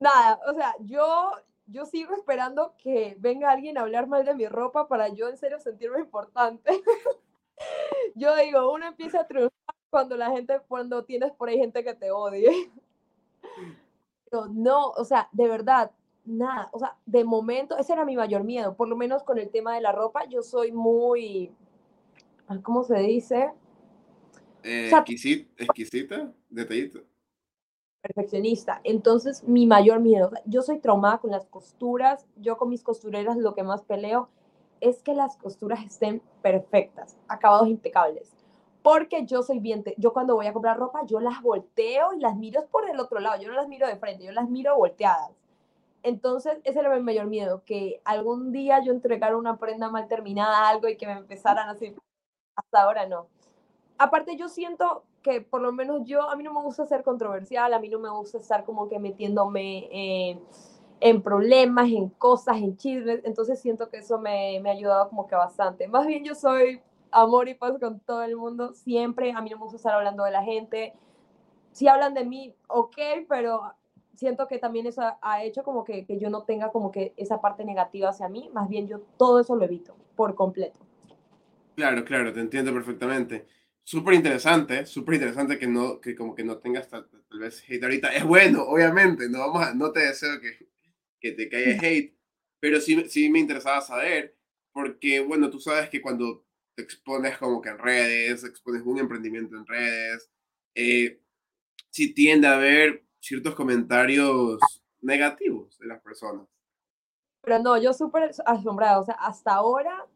Nada, 0.00 0.40
o 0.48 0.54
sea, 0.54 0.74
yo, 0.80 1.30
yo 1.66 1.84
sigo 1.84 2.14
esperando 2.14 2.74
que 2.78 3.16
venga 3.18 3.50
alguien 3.50 3.76
a 3.76 3.82
hablar 3.82 4.06
mal 4.06 4.24
de 4.24 4.34
mi 4.34 4.48
ropa 4.48 4.88
para 4.88 5.08
yo 5.08 5.28
en 5.28 5.36
serio 5.36 5.60
sentirme 5.60 6.00
importante. 6.00 6.70
yo 8.14 8.34
digo, 8.36 8.72
uno 8.72 8.86
empieza 8.86 9.20
a 9.20 9.26
triunfar 9.26 9.74
cuando 9.90 10.16
la 10.16 10.30
gente, 10.30 10.58
cuando 10.66 11.04
tienes 11.04 11.32
por 11.32 11.50
ahí 11.50 11.58
gente 11.58 11.84
que 11.84 11.94
te 11.94 12.10
odie. 12.10 12.70
Pero 14.30 14.46
no, 14.46 14.88
o 14.90 15.04
sea, 15.04 15.28
de 15.32 15.48
verdad, 15.48 15.90
nada, 16.24 16.70
o 16.72 16.78
sea, 16.78 16.96
de 17.04 17.24
momento, 17.24 17.76
ese 17.76 17.92
era 17.92 18.06
mi 18.06 18.16
mayor 18.16 18.42
miedo, 18.42 18.74
por 18.76 18.88
lo 18.88 18.96
menos 18.96 19.22
con 19.22 19.36
el 19.38 19.50
tema 19.50 19.74
de 19.74 19.82
la 19.82 19.92
ropa, 19.92 20.24
yo 20.26 20.42
soy 20.42 20.72
muy, 20.72 21.52
¿cómo 22.62 22.84
se 22.84 22.98
dice? 23.00 23.52
Eh, 24.62 24.88
exquisita, 24.90 25.62
exquisita, 25.62 26.32
detallito. 26.48 27.09
Perfeccionista. 28.02 28.80
Entonces, 28.84 29.44
mi 29.44 29.66
mayor 29.66 30.00
miedo, 30.00 30.30
yo 30.46 30.62
soy 30.62 30.78
traumada 30.78 31.18
con 31.18 31.30
las 31.30 31.46
costuras, 31.46 32.26
yo 32.36 32.56
con 32.56 32.70
mis 32.70 32.82
costureras 32.82 33.36
lo 33.36 33.54
que 33.54 33.62
más 33.62 33.82
peleo 33.82 34.30
es 34.80 35.02
que 35.02 35.14
las 35.14 35.36
costuras 35.36 35.84
estén 35.84 36.22
perfectas, 36.40 37.18
acabados 37.28 37.68
impecables. 37.68 38.34
Porque 38.82 39.26
yo 39.26 39.42
soy 39.42 39.58
bien, 39.58 39.84
yo 39.98 40.14
cuando 40.14 40.34
voy 40.34 40.46
a 40.46 40.54
comprar 40.54 40.78
ropa, 40.78 41.04
yo 41.04 41.20
las 41.20 41.42
volteo 41.42 42.14
y 42.14 42.20
las 42.20 42.36
miro 42.36 42.66
por 42.68 42.88
el 42.88 42.98
otro 42.98 43.20
lado, 43.20 43.38
yo 43.42 43.48
no 43.48 43.54
las 43.54 43.68
miro 43.68 43.86
de 43.86 43.96
frente, 43.96 44.24
yo 44.24 44.32
las 44.32 44.48
miro 44.48 44.74
volteadas. 44.76 45.32
Entonces, 46.02 46.58
ese 46.64 46.78
era 46.80 46.94
mi 46.96 47.02
mayor 47.02 47.26
miedo, 47.26 47.62
que 47.66 48.00
algún 48.06 48.52
día 48.52 48.82
yo 48.82 48.92
entregara 48.92 49.36
una 49.36 49.58
prenda 49.58 49.90
mal 49.90 50.08
terminada, 50.08 50.68
algo 50.70 50.88
y 50.88 50.96
que 50.96 51.06
me 51.06 51.12
empezaran 51.12 51.68
así. 51.68 51.94
Hasta 52.56 52.82
ahora 52.82 53.06
no. 53.06 53.28
Aparte, 53.98 54.36
yo 54.36 54.48
siento 54.48 55.04
que 55.22 55.40
por 55.40 55.60
lo 55.60 55.72
menos 55.72 56.02
yo, 56.04 56.28
a 56.28 56.36
mí 56.36 56.42
no 56.42 56.52
me 56.52 56.62
gusta 56.62 56.86
ser 56.86 57.02
controversial, 57.02 57.72
a 57.74 57.78
mí 57.78 57.88
no 57.88 57.98
me 57.98 58.10
gusta 58.10 58.38
estar 58.38 58.64
como 58.64 58.88
que 58.88 58.98
metiéndome 58.98 60.38
en 61.00 61.22
problemas, 61.22 61.88
en 61.90 62.08
cosas, 62.10 62.58
en 62.58 62.76
chismes, 62.76 63.20
entonces 63.24 63.60
siento 63.60 63.88
que 63.88 63.98
eso 63.98 64.18
me, 64.18 64.60
me 64.62 64.70
ha 64.70 64.72
ayudado 64.72 65.08
como 65.08 65.26
que 65.26 65.34
bastante. 65.34 65.88
Más 65.88 66.06
bien 66.06 66.24
yo 66.24 66.34
soy 66.34 66.80
amor 67.10 67.48
y 67.48 67.54
paz 67.54 67.72
con 67.80 68.00
todo 68.00 68.22
el 68.22 68.36
mundo, 68.36 68.74
siempre, 68.74 69.32
a 69.32 69.40
mí 69.40 69.50
no 69.50 69.56
me 69.56 69.62
gusta 69.64 69.76
estar 69.76 69.94
hablando 69.94 70.24
de 70.24 70.30
la 70.30 70.42
gente. 70.42 70.92
Si 71.72 71.88
hablan 71.88 72.14
de 72.14 72.24
mí, 72.24 72.54
ok, 72.68 72.96
pero 73.28 73.74
siento 74.14 74.46
que 74.46 74.58
también 74.58 74.86
eso 74.86 75.02
ha 75.20 75.44
hecho 75.44 75.62
como 75.62 75.84
que, 75.84 76.04
que, 76.04 76.18
yo 76.18 76.28
no 76.28 76.42
tenga 76.42 76.70
como 76.70 76.90
que 76.90 77.14
esa 77.16 77.40
parte 77.40 77.64
negativa 77.64 78.10
hacia 78.10 78.28
mí, 78.28 78.50
más 78.52 78.68
bien 78.68 78.86
yo 78.86 79.00
todo 79.16 79.40
eso 79.40 79.56
lo 79.56 79.64
evito 79.64 79.94
por 80.16 80.34
completo. 80.34 80.78
Claro, 81.76 82.04
claro, 82.04 82.32
te 82.32 82.40
entiendo 82.40 82.72
perfectamente. 82.74 83.46
Súper 83.84 84.14
interesante, 84.14 84.86
súper 84.86 85.14
interesante 85.14 85.58
que 85.58 85.66
no, 85.66 86.00
que 86.00 86.14
como 86.14 86.34
que 86.34 86.44
no 86.44 86.58
tengas 86.58 86.88
tal, 86.88 87.08
vez 87.38 87.64
hate 87.68 87.82
ahorita. 87.82 88.14
Es 88.14 88.24
bueno, 88.24 88.62
obviamente, 88.62 89.28
no, 89.28 89.38
vamos 89.40 89.62
a, 89.62 89.74
no 89.74 89.90
te 89.90 90.00
deseo 90.00 90.40
que, 90.40 90.68
que 91.18 91.32
te 91.32 91.48
caiga 91.48 91.80
hate, 91.82 92.14
pero 92.60 92.80
sí, 92.80 93.08
sí 93.08 93.30
me 93.30 93.38
interesaba 93.38 93.80
saber, 93.80 94.36
porque 94.72 95.20
bueno, 95.20 95.50
tú 95.50 95.58
sabes 95.58 95.88
que 95.88 96.00
cuando 96.00 96.44
te 96.74 96.82
expones 96.82 97.36
como 97.38 97.60
que 97.60 97.70
en 97.70 97.78
redes, 97.78 98.44
expones 98.44 98.82
un 98.84 98.98
emprendimiento 98.98 99.56
en 99.56 99.66
redes, 99.66 100.30
eh, 100.74 101.20
si 101.90 102.14
tiende 102.14 102.46
a 102.46 102.54
haber 102.54 103.04
ciertos 103.18 103.54
comentarios 103.54 104.60
negativos 105.00 105.78
de 105.78 105.86
las 105.86 106.00
personas. 106.00 106.46
Pero 107.42 107.58
no, 107.58 107.80
yo 107.80 107.92
súper 107.92 108.30
asombrada, 108.44 109.00
o 109.00 109.04
sea, 109.04 109.14
hasta 109.14 109.54
ahora, 109.54 110.06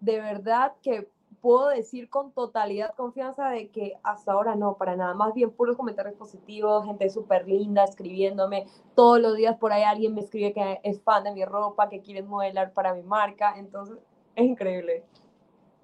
de 0.00 0.18
verdad 0.20 0.72
que 0.82 1.08
puedo 1.40 1.68
decir 1.68 2.08
con 2.08 2.32
totalidad 2.32 2.94
confianza 2.94 3.50
de 3.50 3.68
que 3.68 3.94
hasta 4.02 4.32
ahora 4.32 4.54
no, 4.54 4.76
para 4.76 4.96
nada, 4.96 5.14
más 5.14 5.34
bien 5.34 5.50
puros 5.50 5.76
comentarios 5.76 6.14
positivos, 6.14 6.84
gente 6.84 7.08
súper 7.10 7.46
linda 7.48 7.84
escribiéndome, 7.84 8.66
todos 8.94 9.20
los 9.20 9.36
días 9.36 9.56
por 9.56 9.72
ahí 9.72 9.82
alguien 9.82 10.14
me 10.14 10.20
escribe 10.20 10.52
que 10.52 10.80
es 10.82 11.00
fan 11.02 11.24
de 11.24 11.32
mi 11.32 11.44
ropa, 11.44 11.88
que 11.88 12.00
quiere 12.00 12.22
modelar 12.22 12.72
para 12.72 12.94
mi 12.94 13.02
marca, 13.02 13.54
entonces 13.56 13.98
es 14.34 14.44
increíble. 14.44 15.04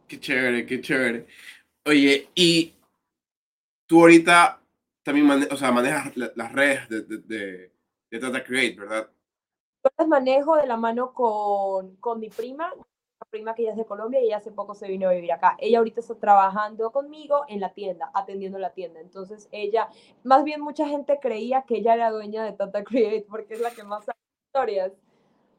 Qué 0.07 0.21
chévere, 0.21 0.66
qué 0.66 0.81
chévere. 0.81 1.27
Oye, 1.85 2.29
y 2.35 2.75
tú 3.87 4.01
ahorita 4.01 4.61
también 5.03 5.49
o 5.51 5.57
sea, 5.57 5.71
manejas 5.71 6.16
las 6.16 6.53
redes 6.53 6.88
de, 6.88 7.03
de, 7.03 7.73
de, 8.11 8.19
Tata 8.19 8.42
Create, 8.42 8.75
¿verdad? 8.77 9.09
Yo 9.85 9.90
las 9.99 10.09
manejo 10.09 10.57
de 10.57 10.66
la 10.66 10.77
mano 10.77 11.12
con, 11.12 11.95
con 11.97 12.19
mi 12.19 12.29
prima, 12.29 12.73
prima 13.31 13.55
que 13.55 13.62
ella 13.62 13.73
es 13.73 13.77
de 13.77 13.87
Colombia 13.87 14.21
y 14.21 14.27
ella 14.27 14.39
hace 14.39 14.51
poco 14.51 14.75
se 14.75 14.89
vino 14.89 15.09
a 15.09 15.12
vivir 15.12 15.33
acá. 15.33 15.57
Ella 15.59 15.79
ahorita 15.79 16.01
está 16.01 16.15
trabajando 16.15 16.91
conmigo 16.91 17.45
en 17.49 17.61
la 17.61 17.73
tienda, 17.73 18.11
atendiendo 18.15 18.59
la 18.59 18.71
tienda. 18.71 19.01
Entonces 19.01 19.49
ella, 19.53 19.89
más 20.25 20.45
bien 20.45 20.61
mucha 20.61 20.87
gente 20.87 21.19
creía 21.21 21.62
que 21.62 21.77
ella 21.77 21.95
era 21.95 22.11
dueña 22.11 22.45
de 22.45 22.53
Tata 22.53 22.85
Create 22.85 23.27
porque 23.29 23.55
es 23.55 23.61
la 23.61 23.71
que 23.71 23.85
más 23.85 24.05
sabe 24.05 24.19
historias 24.49 24.93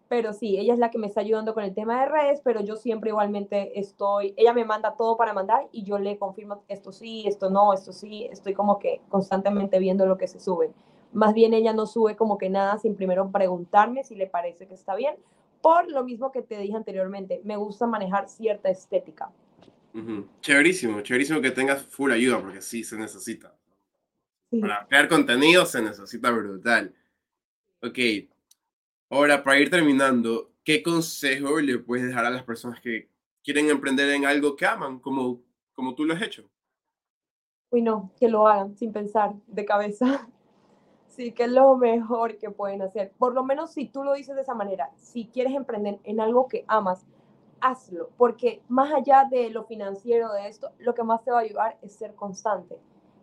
pero 0.08 0.34
sí, 0.34 0.58
ella 0.58 0.74
es 0.74 0.80
la 0.80 0.90
que 0.90 0.98
me 0.98 1.08
está 1.08 1.22
ayudando 1.22 1.54
con 1.54 1.64
el 1.64 1.74
tema 1.74 2.00
de 2.00 2.06
redes, 2.08 2.42
pero 2.44 2.62
yo 2.62 2.76
siempre 2.76 3.10
igualmente 3.10 3.78
estoy, 3.80 4.34
ella 4.38 4.54
me 4.54 4.64
manda 4.64 4.96
todo 4.96 5.18
para 5.18 5.34
mandar 5.34 5.68
y 5.72 5.84
yo 5.84 6.00
le 6.00 6.18
confirmo 6.18 6.64
esto 6.68 6.92
sí, 6.92 7.26
esto 7.28 7.50
no, 7.50 7.74
esto 7.74 7.92
sí, 7.92 8.26
estoy 8.32 8.54
como 8.54 8.80
que 8.80 9.02
constantemente 9.10 9.80
viendo 9.80 10.06
lo 10.06 10.18
que 10.18 10.28
se 10.28 10.40
sube. 10.40 10.72
Más 11.12 11.34
bien 11.34 11.54
ella 11.54 11.74
no 11.74 11.86
sube 11.86 12.16
como 12.16 12.38
que 12.38 12.50
nada 12.50 12.78
sin 12.78 12.96
primero 12.96 13.30
preguntarme 13.32 14.04
si 14.04 14.16
le 14.16 14.28
parece 14.28 14.68
que 14.68 14.74
está 14.76 14.96
bien, 14.96 15.16
por 15.62 15.90
lo 15.90 16.04
mismo 16.04 16.32
que 16.32 16.42
te 16.42 16.58
dije 16.60 16.76
anteriormente, 16.76 17.42
me 17.44 17.58
gusta 17.58 17.88
manejar 17.88 18.30
cierta 18.30 18.70
estética. 18.70 19.32
Chéverísimo, 20.42 21.02
chéverísimo 21.02 21.42
que 21.42 21.52
tengas 21.52 21.84
full 21.84 22.12
ayuda, 22.12 22.40
porque 22.40 22.62
sí 22.62 22.84
se 22.84 22.98
necesita. 22.98 23.56
Para 24.62 24.86
crear 24.88 25.08
contenido 25.08 25.66
se 25.66 25.82
necesita 25.82 26.30
brutal. 26.32 26.94
Ok, 27.82 27.98
Ahora, 29.10 29.42
para 29.42 29.60
ir 29.60 29.70
terminando, 29.70 30.52
¿qué 30.66 30.84
consejo 30.84 31.60
le 31.62 31.80
puedes 31.80 32.08
dejar 32.08 32.26
a 32.26 32.30
las 32.30 32.44
personas 32.44 32.82
que 32.82 33.10
quieren 33.42 33.70
emprender 33.70 34.10
en 34.10 34.26
algo 34.26 34.56
que 34.56 34.66
aman, 34.66 35.00
como, 35.00 35.42
como 35.74 35.96
tú 35.96 36.04
lo 36.04 36.14
has 36.14 36.22
hecho? 36.22 36.50
Uy, 37.70 37.82
no, 37.82 38.12
que 38.20 38.28
lo 38.28 38.48
hagan 38.48 38.76
sin 38.76 38.92
pensar 38.92 39.34
de 39.48 39.66
cabeza. 39.66 40.28
Sí, 41.08 41.32
que 41.32 41.46
es 41.46 41.52
lo 41.52 41.76
mejor 41.78 42.38
que 42.38 42.52
pueden 42.52 42.82
hacer. 42.82 43.12
Por 43.18 43.34
lo 43.34 43.44
menos 43.44 43.72
si 43.72 43.86
tú 43.86 44.04
lo 44.04 44.14
dices 44.14 44.36
de 44.36 44.42
esa 44.42 44.54
manera, 44.54 44.92
si 44.98 45.28
quieres 45.28 45.54
emprender 45.56 46.00
en 46.04 46.20
algo 46.20 46.48
que 46.48 46.64
amas, 46.68 47.06
hazlo, 47.60 48.10
porque 48.18 48.62
más 48.68 48.94
allá 48.94 49.28
de 49.30 49.50
lo 49.50 49.64
financiero 49.64 50.32
de 50.34 50.48
esto, 50.48 50.72
lo 50.78 50.94
que 50.94 51.04
más 51.04 51.24
te 51.24 51.32
va 51.32 51.40
a 51.40 51.42
ayudar 51.42 51.78
es 51.82 51.94
ser 51.94 52.14
constante. 52.14 52.78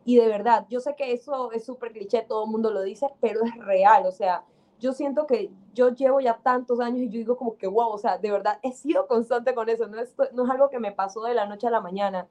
Y 0.05 0.17
de 0.17 0.27
verdad, 0.27 0.67
yo 0.69 0.81
sé 0.81 0.97
que 0.97 1.13
eso 1.13 1.53
es 1.53 1.65
súper 1.65 1.93
cliché, 1.93 2.23
todo 2.23 2.45
el 2.45 2.51
mundo 2.51 2.71
lo 2.71 2.83
dice, 2.83 3.09
pero 3.21 3.43
es 3.45 3.57
real, 3.57 4.05
o 4.07 4.13
sea, 4.13 4.45
yo 4.81 4.93
siento 4.93 5.27
que 5.27 5.51
yo 5.73 5.91
llevo 5.91 6.21
ya 6.21 6.39
tantos 6.43 6.81
años 6.81 7.01
y 7.01 7.09
yo 7.09 7.19
digo 7.19 7.37
como 7.37 7.57
que, 7.57 7.67
wow, 7.67 7.89
o 7.91 7.99
sea, 7.99 8.19
de 8.19 8.31
verdad 8.31 8.59
he 8.63 8.73
sido 8.73 9.07
constante 9.07 9.55
con 9.55 9.69
eso, 9.69 9.87
no 9.87 10.01
es, 10.01 10.15
no 10.33 10.45
es 10.45 10.51
algo 10.51 10.69
que 10.69 10.79
me 10.79 10.93
pasó 10.93 11.23
de 11.23 11.35
la 11.35 11.47
noche 11.47 11.69
a 11.69 11.71
la 11.71 11.81
mañana. 11.81 12.27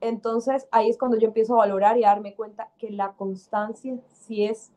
Entonces 0.00 0.68
ahí 0.70 0.90
es 0.90 0.98
cuando 0.98 1.18
yo 1.18 1.28
empiezo 1.28 1.54
a 1.54 1.58
valorar 1.58 1.96
y 1.96 2.04
a 2.04 2.08
darme 2.08 2.34
cuenta 2.34 2.68
que 2.78 2.90
la 2.90 3.12
constancia 3.12 3.96
sí 4.12 4.44
es 4.44 4.70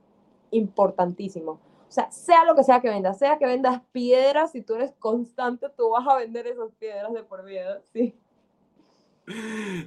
importantísimo. 0.52 1.62
O 1.88 1.92
sea, 1.92 2.12
sea 2.12 2.44
lo 2.44 2.56
que 2.56 2.64
sea 2.64 2.82
que 2.82 2.90
vendas, 2.90 3.18
sea 3.18 3.38
que 3.38 3.46
vendas 3.46 3.82
piedras, 3.92 4.52
si 4.52 4.62
tú 4.62 4.76
eres 4.76 4.92
constante, 5.00 5.68
tú 5.78 5.90
vas 5.92 6.06
a 6.08 6.18
vender 6.18 6.48
esas 6.48 6.72
piedras 6.74 7.14
de 7.14 7.24
por 7.24 7.46
vida, 7.46 7.82
sí. 7.94 8.14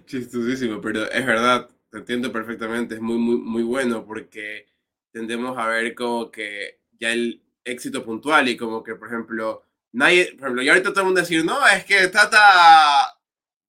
Chistosísimo, 0.06 0.80
pero 0.80 1.10
es 1.10 1.26
verdad, 1.26 1.68
te 1.90 1.98
entiendo 1.98 2.32
perfectamente, 2.32 2.94
es 2.94 3.00
muy, 3.00 3.18
muy, 3.18 3.36
muy 3.36 3.62
bueno 3.62 4.04
porque 4.06 4.66
tendemos 5.12 5.58
a 5.58 5.66
ver 5.66 5.94
como 5.94 6.30
que 6.30 6.80
ya 6.98 7.12
el 7.12 7.42
éxito 7.64 8.04
puntual 8.04 8.48
y 8.48 8.56
como 8.56 8.82
que, 8.82 8.94
por 8.94 9.08
ejemplo, 9.08 9.62
nadie, 9.92 10.32
por 10.32 10.46
ejemplo, 10.46 10.62
y 10.62 10.68
ahorita 10.68 10.90
todo 10.90 11.00
el 11.00 11.06
mundo 11.06 11.20
decir, 11.20 11.44
no, 11.44 11.66
es 11.68 11.84
que 11.84 12.08
Tata, 12.08 13.18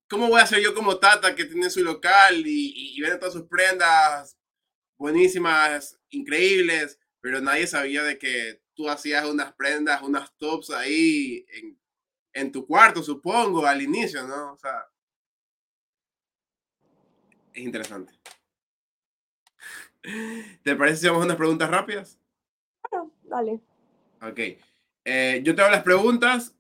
¿cómo 0.10 0.28
voy 0.28 0.42
a 0.42 0.46
ser 0.46 0.62
yo 0.62 0.74
como 0.74 0.98
Tata 0.98 1.36
que 1.36 1.46
tiene 1.46 1.70
su 1.70 1.84
local 1.84 2.46
y, 2.46 2.96
y, 2.98 3.02
vende 3.02 3.18
todas 3.18 3.34
sus 3.34 3.44
prendas 3.44 4.38
buenísimas, 5.02 6.00
increíbles, 6.12 7.00
pero 7.22 7.42
nadie 7.42 7.66
sabía 7.66 8.04
de 8.04 8.20
que 8.20 8.62
tú 8.76 8.88
hacías 8.88 9.26
unas 9.26 9.52
prendas, 9.54 10.04
unas 10.04 10.32
tops 10.38 10.70
ahí 10.70 11.44
en, 11.50 11.78
en 12.34 12.52
tu 12.52 12.68
cuarto, 12.68 13.02
supongo, 13.02 13.66
al 13.66 13.82
inicio, 13.82 14.26
¿no? 14.28 14.54
O 14.54 14.58
sea, 14.60 14.86
es 17.52 17.64
interesante. 17.64 18.14
¿Te 20.64 20.76
parece 20.76 20.98
si 20.98 21.08
vamos 21.08 21.24
a 21.24 21.26
unas 21.26 21.38
preguntas 21.38 21.70
rápidas? 21.70 22.20
Claro, 22.88 23.12
dale. 23.24 23.60
Ok. 24.22 24.40
Eh, 25.04 25.42
yo 25.44 25.56
te 25.56 25.62
hago 25.64 25.72
las 25.72 25.84
preguntas 25.84 26.56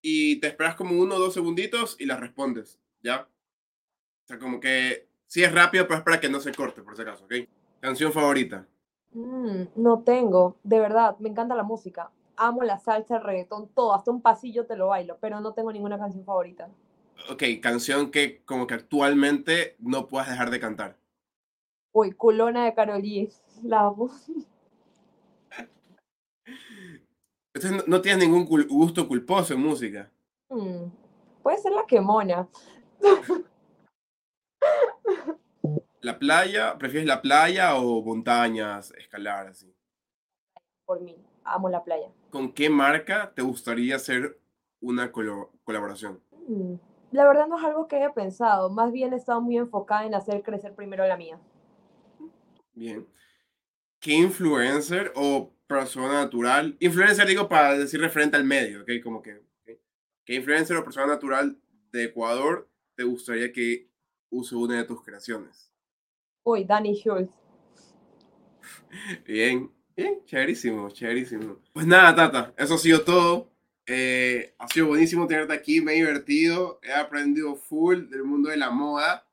y 0.00 0.36
te 0.36 0.46
esperas 0.46 0.76
como 0.76 0.96
uno 0.96 1.16
o 1.16 1.18
dos 1.18 1.34
segunditos 1.34 1.96
y 1.98 2.06
las 2.06 2.20
respondes, 2.20 2.78
¿ya? 3.02 3.22
O 3.22 4.26
sea, 4.28 4.38
como 4.38 4.60
que 4.60 5.08
sí 5.26 5.42
es 5.42 5.52
rápido, 5.52 5.88
pero 5.88 5.98
es 5.98 6.04
para 6.04 6.20
que 6.20 6.28
no 6.28 6.38
se 6.38 6.54
corte, 6.54 6.82
por 6.82 6.94
si 6.94 7.02
acaso, 7.02 7.24
¿ok? 7.24 7.34
Canción 7.80 8.12
favorita. 8.12 8.66
Mm, 9.12 9.62
no 9.76 10.02
tengo, 10.02 10.56
de 10.62 10.80
verdad, 10.80 11.16
me 11.18 11.28
encanta 11.30 11.54
la 11.54 11.62
música. 11.62 12.10
Amo 12.36 12.62
la 12.62 12.78
salsa, 12.78 13.16
el 13.16 13.22
reggaetón, 13.24 13.68
todo, 13.74 13.94
hasta 13.94 14.10
un 14.10 14.22
pasillo 14.22 14.66
te 14.66 14.76
lo 14.76 14.88
bailo, 14.88 15.18
pero 15.20 15.40
no 15.40 15.52
tengo 15.52 15.72
ninguna 15.72 15.98
canción 15.98 16.24
favorita. 16.24 16.68
Ok, 17.30 17.42
canción 17.62 18.10
que 18.10 18.42
como 18.44 18.66
que 18.66 18.74
actualmente 18.74 19.76
no 19.78 20.08
puedas 20.08 20.30
dejar 20.30 20.50
de 20.50 20.60
cantar. 20.60 20.96
Uy, 21.92 22.12
culona 22.12 22.64
de 22.64 22.74
Karol 22.74 23.02
G, 23.02 23.30
la 23.64 23.80
amo. 23.86 24.10
Entonces 27.52 27.86
no, 27.88 28.00
tienes 28.00 28.24
ningún 28.26 28.46
cul- 28.46 28.68
gusto 28.68 29.08
culposo 29.08 29.54
en 29.54 29.60
música. 29.60 30.08
Mm, 30.50 30.84
puede 31.42 31.58
ser 31.58 31.72
la 31.72 31.84
quemona. 31.84 32.48
¿La 36.02 36.18
playa? 36.18 36.78
¿Prefieres 36.78 37.06
la 37.06 37.20
playa 37.20 37.76
o 37.76 38.02
montañas, 38.02 38.92
escalar 38.92 39.48
así? 39.48 39.74
Por 40.86 41.00
mí, 41.02 41.16
amo 41.44 41.68
la 41.68 41.84
playa. 41.84 42.08
¿Con 42.30 42.52
qué 42.52 42.70
marca 42.70 43.32
te 43.34 43.42
gustaría 43.42 43.96
hacer 43.96 44.38
una 44.80 45.12
colo- 45.12 45.50
colaboración? 45.64 46.20
Mm, 46.48 46.74
La 47.12 47.26
verdad 47.26 47.48
no 47.48 47.58
es 47.58 47.64
algo 47.64 47.88
que 47.88 47.96
haya 47.96 48.14
pensado, 48.14 48.70
más 48.70 48.92
bien 48.92 49.12
he 49.12 49.16
estado 49.16 49.40
muy 49.40 49.56
enfocada 49.58 50.06
en 50.06 50.14
hacer 50.14 50.42
crecer 50.42 50.74
primero 50.74 51.06
la 51.06 51.16
mía. 51.16 51.38
Bien. 52.72 53.06
¿Qué 53.98 54.12
influencer 54.14 55.12
o 55.16 55.52
persona 55.66 56.22
natural? 56.22 56.76
Influencer 56.80 57.26
digo 57.26 57.48
para 57.48 57.76
decir 57.76 58.00
referente 58.00 58.36
al 58.36 58.44
medio, 58.44 58.82
¿ok? 58.82 58.90
Como 59.02 59.20
que. 59.22 59.42
¿qué 60.24 60.34
influencer 60.36 60.76
o 60.76 60.84
persona 60.84 61.06
natural 61.08 61.58
de 61.90 62.04
Ecuador 62.04 62.70
te 62.94 63.02
gustaría 63.02 63.52
que 63.52 63.88
use 64.30 64.54
una 64.54 64.76
de 64.78 64.84
tus 64.84 65.02
creaciones? 65.02 65.69
Uy, 66.44 66.64
Danny 66.64 66.94
Schultz. 66.94 67.32
Bien, 69.26 69.70
bien, 69.96 70.24
chéverísimo, 70.24 70.90
chéverísimo. 70.90 71.60
Pues 71.72 71.86
nada, 71.86 72.14
Tata, 72.14 72.54
eso 72.56 72.74
ha 72.74 72.78
sido 72.78 73.02
todo. 73.02 73.50
Eh, 73.86 74.54
ha 74.58 74.68
sido 74.68 74.86
buenísimo 74.86 75.26
tenerte 75.26 75.52
aquí, 75.52 75.80
me 75.80 75.92
he 75.92 75.96
divertido, 75.96 76.78
he 76.82 76.92
aprendido 76.92 77.56
full 77.56 78.08
del 78.08 78.24
mundo 78.24 78.50
de 78.50 78.56
la 78.56 78.70
moda. 78.70 79.26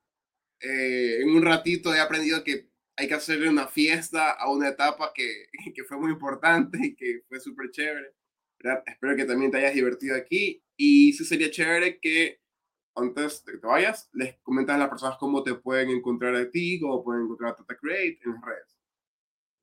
Eh, 0.60 1.22
en 1.22 1.30
un 1.30 1.44
ratito 1.44 1.94
he 1.94 2.00
aprendido 2.00 2.44
que 2.44 2.70
hay 2.96 3.08
que 3.08 3.14
hacerle 3.14 3.50
una 3.50 3.68
fiesta 3.68 4.32
a 4.32 4.52
una 4.52 4.70
etapa 4.70 5.12
que, 5.14 5.48
que 5.76 5.84
fue 5.84 5.98
muy 5.98 6.12
importante 6.12 6.80
y 6.82 6.96
que 6.96 7.24
fue 7.28 7.40
súper 7.40 7.70
chévere. 7.72 8.16
¿verdad? 8.60 8.84
Espero 8.88 9.16
que 9.16 9.26
también 9.26 9.52
te 9.52 9.58
hayas 9.58 9.76
divertido 9.76 10.16
aquí 10.16 10.64
y 10.76 11.14
sí 11.14 11.24
sería 11.26 11.52
chévere 11.52 12.00
que 12.00 12.42
antes 12.98 13.46
de 13.46 13.54
que 13.54 13.58
te 13.60 13.68
vayas, 13.68 14.10
les 14.14 14.38
comentas 14.40 14.76
a 14.76 14.80
las 14.80 14.90
personas 14.90 15.18
cómo 15.18 15.44
te 15.44 15.54
pueden 15.54 15.90
encontrar 15.90 16.36
a 16.36 16.50
ti, 16.50 16.80
cómo 16.80 17.04
pueden 17.04 17.24
encontrar 17.24 17.52
a 17.52 17.56
Tata 17.56 17.76
Create 17.78 18.20
en 18.26 18.34
las 18.34 18.42
redes. 18.42 18.78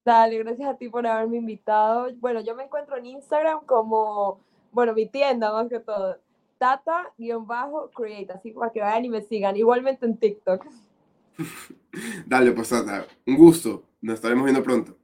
Dale, 0.05 0.38
gracias 0.38 0.68
a 0.68 0.77
ti 0.77 0.88
por 0.88 1.07
haberme 1.07 1.38
invitado. 1.38 2.09
Bueno, 2.16 2.40
yo 2.40 2.55
me 2.55 2.64
encuentro 2.64 2.97
en 2.97 3.07
Instagram 3.07 3.64
como, 3.64 4.40
bueno, 4.70 4.92
mi 4.92 5.07
tienda 5.07 5.53
más 5.53 5.68
que 5.68 5.81
todo, 5.81 6.18
tata-create, 6.59 8.33
así 8.33 8.53
para 8.53 8.70
que 8.70 8.81
vayan 8.81 9.05
y 9.07 9.09
me 9.09 9.23
sigan. 9.23 9.57
Igualmente 9.57 10.07
en 10.07 10.16
TikTok. 10.16 10.64
Dale, 12.27 12.53
pues 12.53 12.68
Tata, 12.68 13.07
un 13.27 13.37
gusto. 13.37 13.85
Nos 14.01 14.16
estaremos 14.16 14.44
viendo 14.44 14.62
pronto. 14.62 14.97